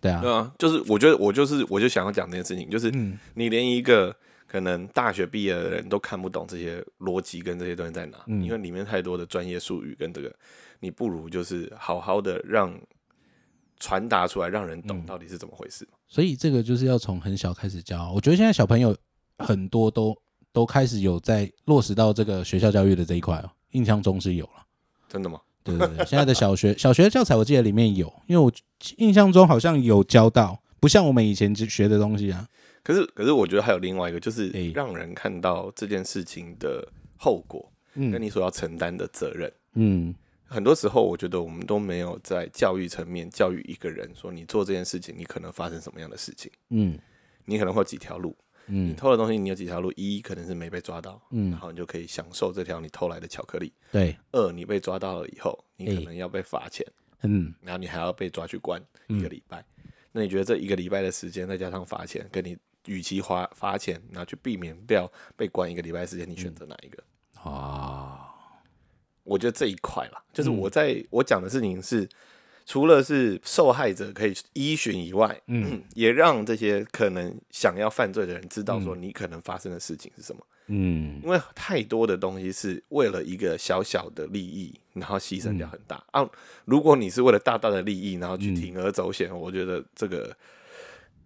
[0.00, 4.12] 对啊对，啊，就是我觉得我就是我就想要讲这件事情，就是嗯你连一个
[4.48, 10.34] 可能大学毕业的人都看不懂这些逻辑跟这些东西在哪，嗯因为里面太多的专业术语跟这个，
[10.80, 12.76] 你不如就是好好的让
[13.78, 15.86] 传达出来，让人嗯懂到底是怎么回事。
[16.08, 18.10] 所以这个就是要从很小开始教。
[18.12, 18.96] 我觉得现在小朋友
[19.38, 20.12] 很多都
[20.52, 24.66] 都开始有在落实到这个学校教育的这一块哦，印象中是有了。
[25.08, 25.40] 真的吗？
[25.64, 28.52] 对对对，现在的小学小学教材我记得里面有，因为我
[28.98, 32.46] 印象中好像有教到，不像我们以前学的东西啊。
[32.82, 36.86] 可是，可是我觉得还有另外一个，就是让人看到这件事情的
[37.16, 39.50] 后果，跟你所要承担的责任。
[39.72, 40.14] 嗯
[40.46, 46.98] 很多时候，我觉得我们都没有在教育层面教育一个人，说你做这件事情，你可能发生什么样的事情，嗯
[47.46, 48.36] 你可能会有几条路。
[48.66, 49.92] 你嗯，偷的东西，你有几条路？
[49.96, 51.50] 一可能是没被抓到，嗯。
[51.50, 53.72] 然后你就可以享受这条你偷来的巧克力。
[53.92, 56.86] 对，二，你被抓到了以后，你可能要被罚钱，
[57.22, 57.54] 嗯。
[57.60, 59.64] 然后你还要被抓去关一个礼拜。
[60.12, 62.56] 那你觉得这一个礼拜的时间，再加上罚钱，跟你
[62.86, 67.02] 与其花罚钱，然后去避免不要被关一个礼拜的时间，你选择哪一个？
[67.42, 68.32] 啊，
[69.24, 72.08] 我觉得这一块啦，就是我在、我讲的事情是，
[72.66, 80.40] 除了是受害者可以依循以外，嗯，也让这些可能想要犯罪的人知道说你可能发生的事情是什么。
[80.66, 86.26] 嗯因为太多的东西是为了一个小小的利益，然后牺牲掉很大、啊。
[86.64, 90.34] 如果你是为了大大的利益，然后去铤而走险，我觉得这个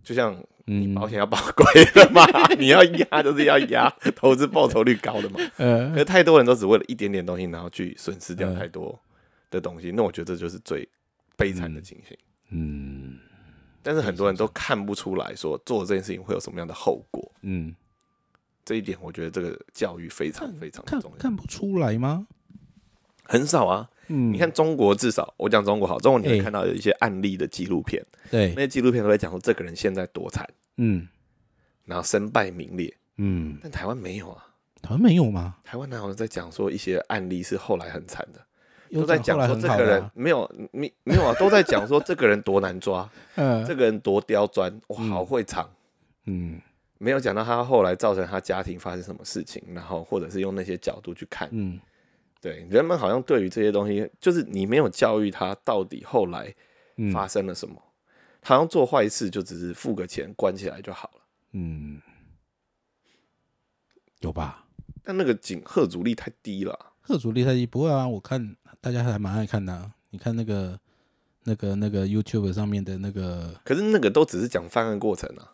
[0.03, 2.27] 就像你保险要保贵的嘛，
[2.59, 5.39] 你要压就是要压，投资报酬率高的嘛。
[5.59, 8.99] 呃可是太多人都只为了一点点东西，然后去损失掉太多
[9.53, 10.89] 的东西，那我觉得这就是最
[11.39, 12.15] 悲惨的情形。
[12.51, 13.19] 嗯。
[13.83, 17.75] 但是很多人都看不出来说做这件事情会有什么样的后果，嗯，
[18.63, 21.17] 这一点我觉得这个教育非常非常看重要。
[21.17, 22.27] 看不出来吗？
[23.23, 28.53] 很少啊，嗯，你看中国至少我讲中国好，中国你会哎看到有一些案例的纪录片，对。
[28.55, 31.09] 那，些纪录片都在讲说这个人现在多惨，嗯。
[31.85, 32.95] 然后身败名裂。
[33.17, 34.47] 嗯，但台湾没有啊，
[34.83, 35.57] 台湾没有吗？
[35.65, 38.45] 台湾哪有在讲说一些案例是后来很惨的，有
[38.93, 43.65] 都在讲说这个人没有没没有啊，都在讲说这个人多难抓， 嗯。
[43.67, 45.69] 这个人多刁钻，哇，好会藏。
[46.25, 46.61] 嗯。
[46.99, 51.79] 没有讲到他后来造成他家庭发生什么事情，然后或者是用那些角度去看，嗯。
[52.41, 56.55] 对人们好像对于这些东西，就是你没有教育他到底后来
[56.97, 57.13] 嗯。
[57.13, 57.81] 发生了什么，
[58.43, 61.21] 好像做坏事就只是付个钱关起来就好了。
[61.53, 62.01] 嗯，
[64.21, 64.65] 有吧？
[65.03, 69.91] 但那个警贺阻力太低了啊，贺主力太低不会啊，我看大家还蛮爱看的、啊。
[70.11, 70.79] 你看那个
[71.45, 75.53] 那个那个 YouTube 上面的那个，可是那个都只是讲犯案过程啊，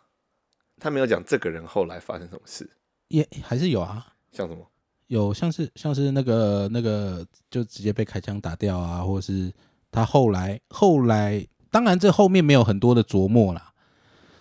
[0.79, 2.69] 他没有讲这个人后来发生什么事，
[3.09, 4.65] 也还是有啊，像什么？
[5.07, 9.53] 有像是像是那个那个就直接被开枪打掉啊，或者是
[9.91, 13.71] 他后来后来，当然这后面没有很多的琢磨啦，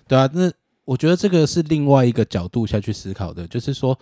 [0.09, 0.51] 对啊，那
[0.85, 3.99] 我觉得这个是另外一个角度下去思考的，就是说，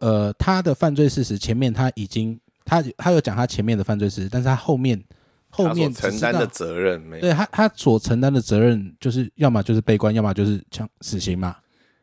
[0.00, 5.02] 呃，他的犯罪事实前面他已经他他有讲他前面的犯罪事实，但是他后面
[5.48, 7.20] 后他所面承担的责任没有？
[7.20, 11.56] 对他他所承担的责任，就是要么就是被关，要么就是枪死刑嘛，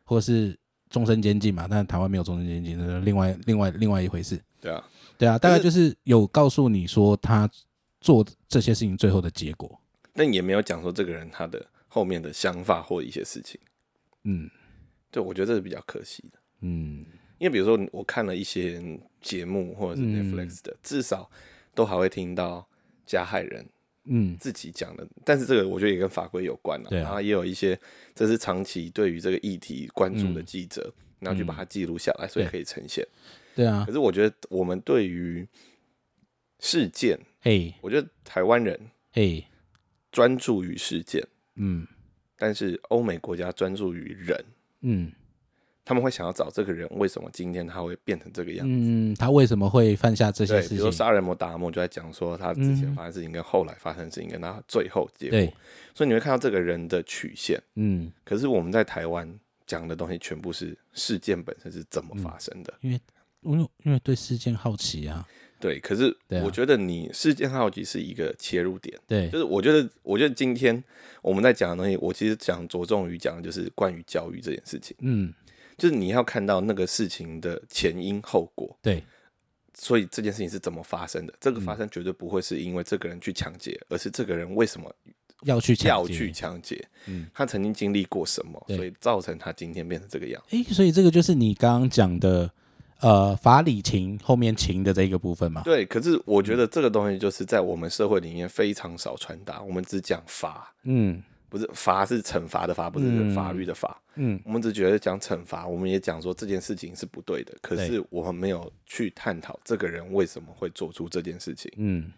[0.04, 0.58] 或者是
[0.88, 1.66] 终身监禁嘛。
[1.68, 4.40] 但台湾没有终身监禁，那是另外另外另外一回事。
[4.60, 4.84] 对啊，
[5.18, 7.48] 对啊，大概就是有告诉你说他
[8.00, 9.80] 做这些事情最后的结果。
[10.12, 13.58] 但也没有讲说这个人他的后面的想法或一些事情，
[14.24, 14.50] 嗯
[15.10, 16.38] 对我觉得这是比较可惜的。
[16.60, 17.06] 嗯
[17.40, 18.80] 因为比如说我看了一些
[19.20, 20.30] 节目或者是嗯。
[20.32, 21.28] Netflix 的，至少
[21.74, 22.68] 都还会听到
[23.06, 23.66] 加害人
[24.04, 24.36] 嗯。
[24.38, 27.76] 自己讲的，但是这个我觉得也跟法规有关了、然后也有一些
[28.14, 30.44] 这是长期对于这个议题关注的嗯。
[30.44, 33.06] 记者，然后就把它记录下来，所以可以呈现。
[33.56, 35.46] 对啊可，是我觉得我们对于
[36.60, 38.78] 事件，嘿我觉得台湾人
[39.12, 39.44] 嘿。
[40.12, 41.86] 专注于事件，嗯。
[42.36, 44.44] 但是欧美国家专注于人，
[44.80, 45.12] 嗯
[45.90, 48.72] 他们会想要找这个人为什么今天他会变成这个样子。
[48.72, 50.76] 嗯，他为什么会犯下这些事情？
[50.76, 50.92] 比如说？
[50.92, 55.46] 杀人魔达摩就在讲说他之前嗯发生事情跟后来发生事情跟他最后结对。
[55.46, 55.54] 果，
[55.92, 57.60] 所以你会看到这个人的曲线。
[57.74, 59.28] 嗯，可是我们在台湾
[59.66, 62.22] 讲的东西全部是事件本身是怎么嗯。
[62.22, 62.72] 发生的。
[62.82, 63.00] 因为
[63.40, 65.26] 因为因为对事件好奇啊，
[65.58, 69.28] 对，可是我觉得你事件好奇是一个切入点，对。
[69.28, 70.84] 就是我觉得，我觉得今天
[71.20, 75.32] 我们在讲的东西，我其实想着重于讲的就是关于教育这件事情，嗯
[75.80, 79.02] 就是你要看到那个事情的前因后果，对。
[79.72, 81.32] 所以这件事情是怎么发生的。
[81.40, 81.54] 这嗯。
[81.54, 84.94] 个发生绝对不会是因为这个人去抢劫，而是这个人为什么
[85.44, 87.26] 要去要去抢劫，嗯。
[87.32, 90.42] 他曾经经历过什么，所以造成他今天变成这个样。
[90.50, 92.50] 诶，所以这个就是你刚刚讲的，
[93.00, 95.62] 呃，法理情后面情的这个部分嘛。
[95.62, 104.00] 对，可是我觉得这个东西就是在我们社会里面非常少传达，我们只讲法，嗯不是罚是惩罚的罚，不是嗯法律的法。
[104.14, 104.40] 嗯。
[104.44, 112.10] 我们只觉得讲惩罚，我们也讲说这件事情是不对的，可是我们没有去探讨这个人为什么会做出这件事情，嗯。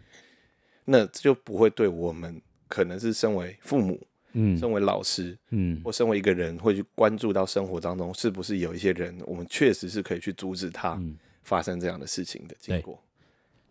[0.85, 3.99] 那就不会对我们可能是身为父母，
[4.33, 4.57] 嗯。
[4.57, 5.81] 身为老师嗯。
[5.83, 13.01] 或身为一个人，会去关注到生活当中是不是有一些人，我们确实是可以去阻止他嗯，发生这样的事情的经过。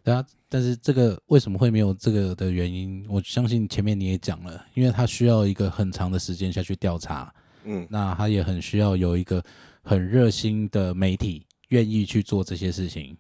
[0.03, 0.25] 对啊。
[0.49, 3.05] 但是这个为什么会没有这个的原因？
[3.09, 7.35] 我相信前面你也讲了，因为他需要一个很长的时间下去调查，
[7.65, 9.43] 嗯，那他也很需要有一个
[9.83, 13.17] 很热心的媒体愿意去做这些事情。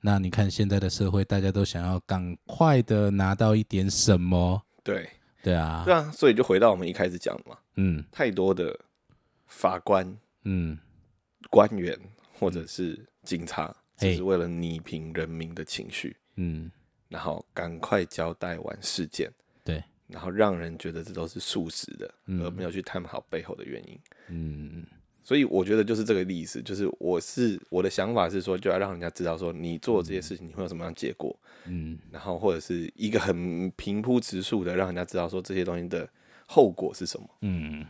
[0.00, 5.08] 那你看现在的社会，大家都想要赶快的拿到一点什么，对，
[5.42, 8.78] 对啊，对啊，所以就回到我们一开始讲的嘛，嗯太多的
[9.46, 10.78] 法官、嗯
[11.50, 11.98] 官员
[12.38, 16.70] 或者是警察，嘿只是为了拟平人民的情绪，嗯，
[17.08, 19.30] 然后赶快交代完事件，
[19.64, 22.42] 对，然后让人觉得这都是事实的，嗯。
[22.44, 23.98] 而没有去探讨背后的原因。
[24.28, 24.84] 嗯
[25.22, 31.98] 所以我觉得就是这个例子，就是我是我的想法是说，就要让人家知道说，你做这些事情你会有什么样的结果，嗯。
[32.12, 36.08] 然后或者是一个很平铺直述的，让人家知道说这些东西的
[36.46, 37.84] 后果是什么，嗯，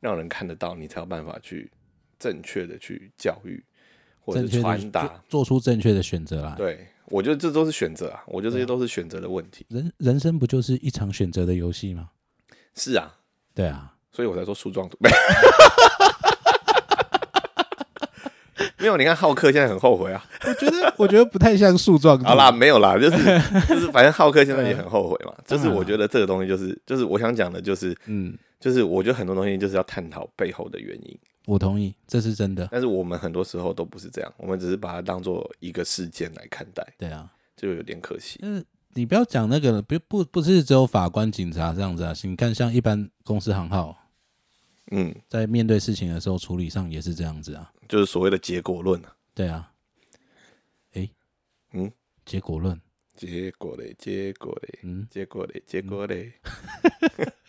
[0.00, 1.70] 让人看得到，你才有办法去
[2.18, 3.64] 正确的去教育
[4.20, 5.06] 或者是传达。
[5.06, 6.54] 做做出正确的选择啦。
[6.58, 9.66] 对，我觉得这都是选择啊，我觉得这些都是选择的问题。
[9.68, 12.08] 人人生不就是一场选择的游戏吗？
[12.74, 13.14] 是啊，
[13.54, 14.96] 对啊，所以我才说树状图。
[18.82, 20.22] 没有，你看浩克现在很后悔啊。
[20.46, 22.18] 我觉得我觉得不太像树状。
[22.24, 23.16] 好啦，没有啦，就是
[23.68, 25.32] 就是，反正浩克现在也很后悔嘛。
[25.46, 32.68] 就是我觉得这个东西，就是就是我想讲的，就是嗯，就是我觉得很多东西就是要探讨背后的原因，我同意，这是真的。
[32.72, 38.38] 但是我们很多时候都不是这样，我们只是把它当做一个事件来看待，对啊，就有点可惜。
[38.40, 38.64] 就是
[38.94, 42.12] 你不要讲那个了，不不不是只有法官、警察这样子啊。
[42.24, 43.96] 你看，像一般公司行号
[44.94, 47.72] 嗯，在面对事情的时候处理上也是这样子啊。
[47.88, 49.72] 就是所谓的结果论啊，对啊，
[50.92, 51.10] 诶，
[51.72, 51.90] 嗯，
[52.26, 52.78] 结果论，
[53.16, 56.32] 结果嘞，结果嘞，嗯，结果嘞，结果嘞，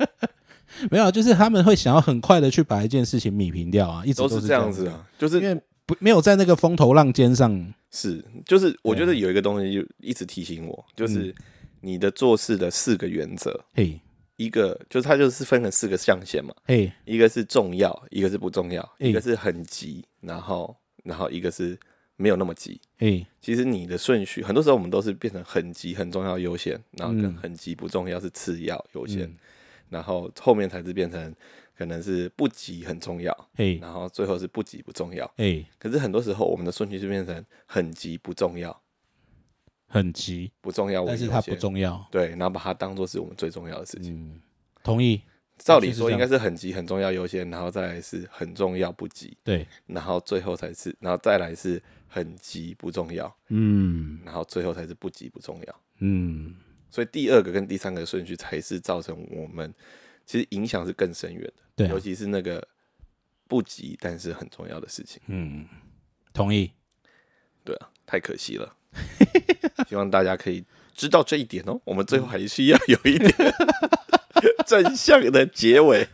[0.89, 4.71] 没有，就是他们会想要很快的去把一件事情米平掉啊，一直都是这样。
[4.71, 11.35] 子啊，就是因为不没有在那个风头浪尖上，是，就是我觉得有一个东西就一直提醒我，就是
[11.81, 13.99] 你的做事的四个原则，嘿，
[14.35, 21.77] 一个就是它就是分成四个象限嘛，哎，一个是重要，一个是不重要，一个是很急，然后然后一个是
[22.15, 22.79] 没有那么急。
[22.97, 29.37] 哎，其实你的顺序，很多时候我们都是变成很急、很重要优先，然后跟嗯很急不重要是次要优先，嗯。
[29.89, 31.35] 然后后面才是变成
[31.77, 35.31] 可能是不急很重要，哎，然后最后是不急不重要。
[35.37, 38.81] 哎，可是很多时候我们的顺序是变成很急不重要，
[39.93, 42.03] 很急，不重要为但是它不重要。
[42.11, 44.15] 对，然后把它当做是我们最重要的事情。
[44.15, 44.41] 嗯，
[44.83, 45.21] 同意。
[45.59, 55.81] 照理说应该是很急很重要优先，然后再来是很重要不急，对，然后最后才是，然后再来是很急不重要，嗯然后最后才是不急不重要。
[55.99, 56.55] 嗯，
[56.89, 59.71] 所以第二个跟第三个顺序才是造成我们
[60.25, 62.67] 其实影响是更深远的，对啊尤其是那个
[63.47, 65.21] 不急但是很重要的事情。
[65.27, 65.67] 嗯，
[66.33, 66.71] 同意。
[67.63, 68.75] 对啊，太可惜了。
[69.87, 70.63] 希望大家可以
[70.93, 71.79] 知道这一点哦。
[71.85, 73.33] 我们最后还是要有一点
[74.65, 76.07] 正向的结尾。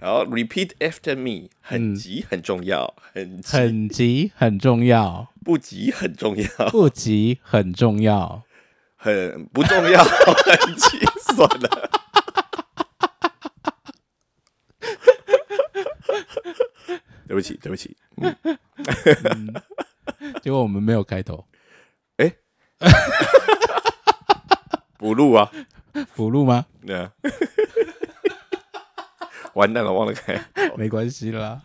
[0.00, 8.42] 然后 repeat after me，很急很重要，很急很急很重要，不急很重要，不急很重要。
[8.96, 10.98] 很不重要，很急
[11.34, 11.86] 算了。
[17.28, 17.96] 对不起，对不起，
[20.42, 21.44] 结果我们没有开头，
[24.98, 25.50] 不录啊，
[26.14, 26.66] 补录吗？
[26.86, 27.10] 对啊，
[29.54, 30.44] 完蛋了，忘了开。
[30.76, 31.62] 没关系啦。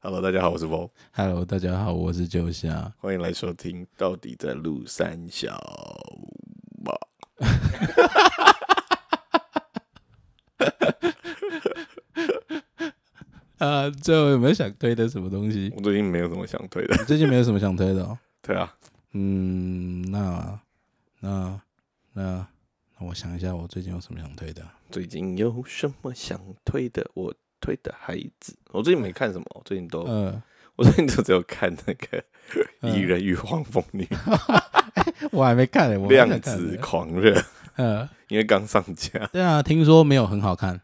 [0.00, 2.92] Hello，大家好，我是 Vo，Hello，大家好，我是九夏。
[2.98, 5.54] 欢迎来收听《到底在录三小
[6.84, 6.94] 吧》。
[13.64, 15.72] 啊，最后有没有想推的什么东西？
[15.76, 16.96] 我最近没有什么想推的。
[16.96, 18.18] 你最近没有什么想推的哦。
[18.42, 18.74] 对啊，
[19.14, 20.60] 嗯，那
[21.20, 21.60] 那
[22.12, 22.46] 那
[22.98, 24.62] 那我想一下，我最近有什么想推的？
[24.90, 27.08] 最近有什么想推的？
[27.14, 30.42] 我推的孩子，我最近没看什么，我最近都，呃，
[30.76, 32.18] 我最近都只有看那个
[32.80, 34.04] 《嗯蚁人与黄蜂女》
[35.32, 36.76] 我还没看量子。
[36.82, 37.40] 狂热，
[37.76, 39.26] 呃，因为刚上架。
[39.32, 40.80] 对啊，听说没有很好看。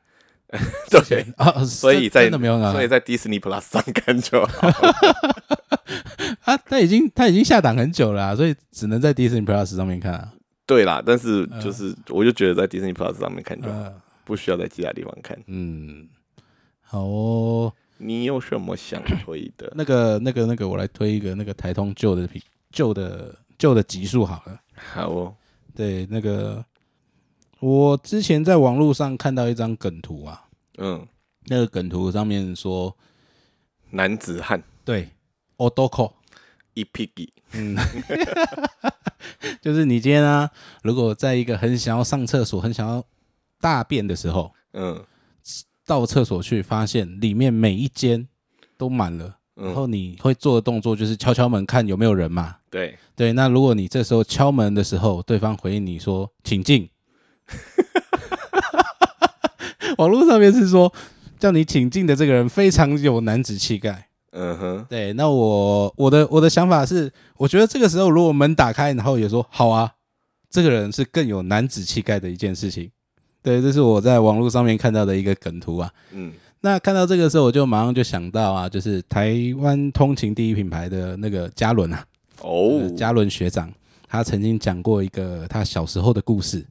[0.90, 4.70] 对，啊，所以在所以在 Disney Plus 上看就好。
[6.44, 10.32] 啊，他已经他已经下档很久了啊、所以只能在 Disney Plus 上面看啊。
[10.66, 15.36] 对啦，但是就是我就觉得在 Disney Plus 上面看就好，呃，不需要在其他地方看。
[15.46, 16.08] 嗯，
[16.80, 19.72] 好哦，你有什么想推的？
[19.76, 24.60] 那个那个那个，我来推一个那个台通旧的品旧的旧的集数好了。
[24.74, 25.34] 好哦，
[25.74, 26.64] 对，那个
[27.58, 30.44] 我之前在网络上看到一张梗图啊，
[30.78, 31.04] 嗯，
[31.46, 32.96] 那个梗图上面说，
[33.90, 34.62] 男子汉。
[34.84, 35.08] 对
[35.56, 36.14] o d o k o
[36.74, 37.32] 一匹几，
[39.60, 40.50] 就是你今天啊，
[40.82, 43.04] 如果在一个很想要上厕所、很想要
[43.60, 45.04] 大便的时候，嗯。
[45.86, 48.28] 到厕所去，发现里面每一间
[48.78, 52.58] 都满了，然后你会做的动作就是敲敲门看有没有人嘛。
[52.70, 56.88] 对，对，那如果你这时候敲门的时候，对方回应你说“请进”，
[59.98, 60.94] 网络上面是说
[61.40, 64.09] 叫你请进的这个人非常有男子气概。
[64.32, 69.92] 嗯哼，对，那我我的我的想法是，我觉得这个时候如果门打开，然后也说好啊，
[70.48, 72.90] 这个人是更有男子气概的一件事情。
[73.42, 75.92] 对，这是我在网络上面看到的一个梗图啊。
[76.12, 82.04] 嗯那看到这个时候，我就马上就想到啊，就是台湾通勤第一品牌的那个嘉伦啊，
[82.42, 83.72] 哦呃，嘉伦学长，
[84.06, 86.62] 他曾经讲过一个他小时候的故事。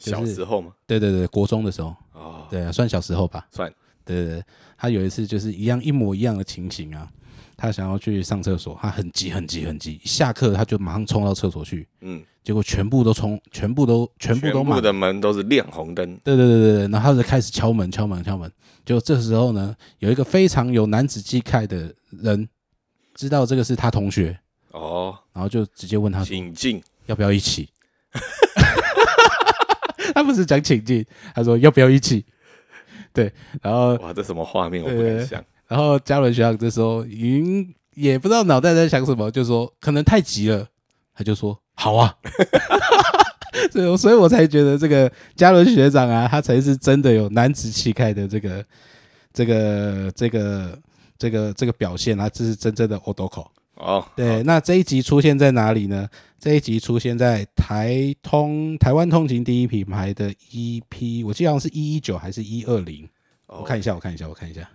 [0.00, 3.46] 小时候嘛，对对对，国中的时候，哦，对啊，算小时候吧。
[3.52, 3.72] 算，
[4.04, 4.44] 对对对，
[4.82, 7.08] 他有一次就是一样一模一样的情形啊，
[7.56, 14.80] 他想要去上厕所，他很急很急很急，下课他就马上冲到厕所去，嗯，结果全部都冲，全部都全部都满全部。
[14.80, 18.50] 的门都是亮红灯，对对对对对，然后他就开始敲门敲门敲门，
[18.84, 22.48] 就这时候呢，有一个非常有男子气概的人
[23.14, 24.36] 知道这个是他同学，
[24.72, 27.68] 哦，然后就直接问他说请进，要不要一起。
[30.12, 31.06] 他不是讲请进，
[31.36, 32.26] 他说要不要一起。
[33.12, 40.66] 对，然后哇，这什么画面我不对敢想，然后嘉伦学长这时候云也不知道脑袋在想什么，就说可能太急了，
[41.14, 42.14] 他就说好啊。
[43.70, 48.64] 所以，所以我才觉得这个嘉伦学长啊，他才是真的有男子气概的这个、
[49.32, 50.78] 这个、这个、
[51.18, 56.08] 这个、这个表现啊，这是真正的 o d o k o 哦，对，那这一集出现在哪里呢？
[56.42, 63.08] 这一集出现在台通台湾通勤第一品牌的 EP，我记得好像是一一九还是一二零，
[63.46, 63.60] 哦。
[63.60, 64.68] 我看一下，我看一下，我看一下。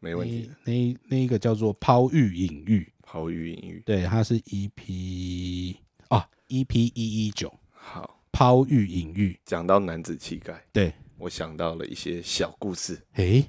[0.00, 5.76] 没问题，那那那一个叫做抛玉隐喻，抛玉隐喻，对，它是 EP
[6.08, 7.54] 啊，EP 一一九。
[7.70, 13.44] 好，抛玉隐喻，讲到男子气概，对，我想到了一些小故事，诶？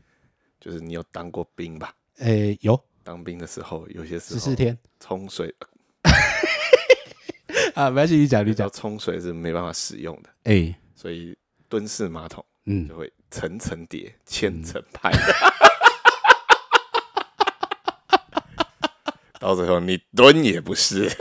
[0.61, 1.91] 就是你有当过兵吧？
[2.19, 2.79] 诶，有。
[3.01, 4.77] 当兵的时候，有些时候十四天。
[4.99, 5.51] 冲水，
[7.75, 11.35] 啊，没关系，你讲你讲，冲水是没办法使用的，诶，所以
[11.67, 12.87] 蹲式马桶嗯。
[12.87, 15.11] 就，会层层叠、千层排。
[19.39, 21.11] 到最后你蹲也不是，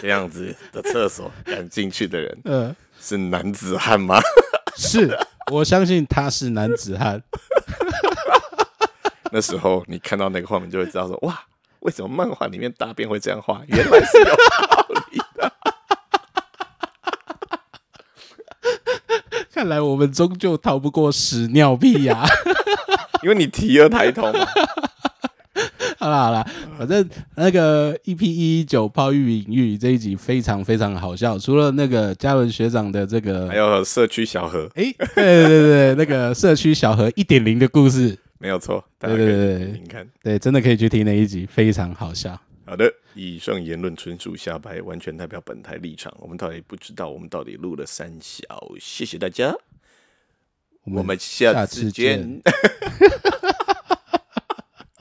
[0.00, 4.18] 这样子的厕所敢进去的人呃，是男子汉吗？
[4.76, 5.16] 是
[5.52, 7.22] 我相信他是男子汉，
[9.30, 11.40] 那时候你看到那个画面就会知道说，哇，
[11.86, 13.62] 为什么漫画里面大便会这样画？
[13.68, 15.52] 原来是有道理的。
[19.54, 22.26] 看来我们终究逃不过屎尿屁呀、
[23.22, 24.40] 因为你提了抬头嘛。
[25.98, 40.08] 好啦好啦，反正那个 EP 一一九抛玉隐喻这一集非常非常好笑，除了那个嘉伦学长的这个还，有社区小河，诶，对对对对，那个社区小河一点零的故事，没有错，大家可以对对对听听看。
[40.22, 42.40] 对，真的可以去听那一集，非常好笑。
[42.64, 46.12] 好的，以上言论纯属瞎掰，完全代表本台立场。
[46.18, 48.44] 我们到底不知道，我们到底录了三小，
[48.80, 49.54] 谢谢大家，
[50.84, 52.40] 我们下次见。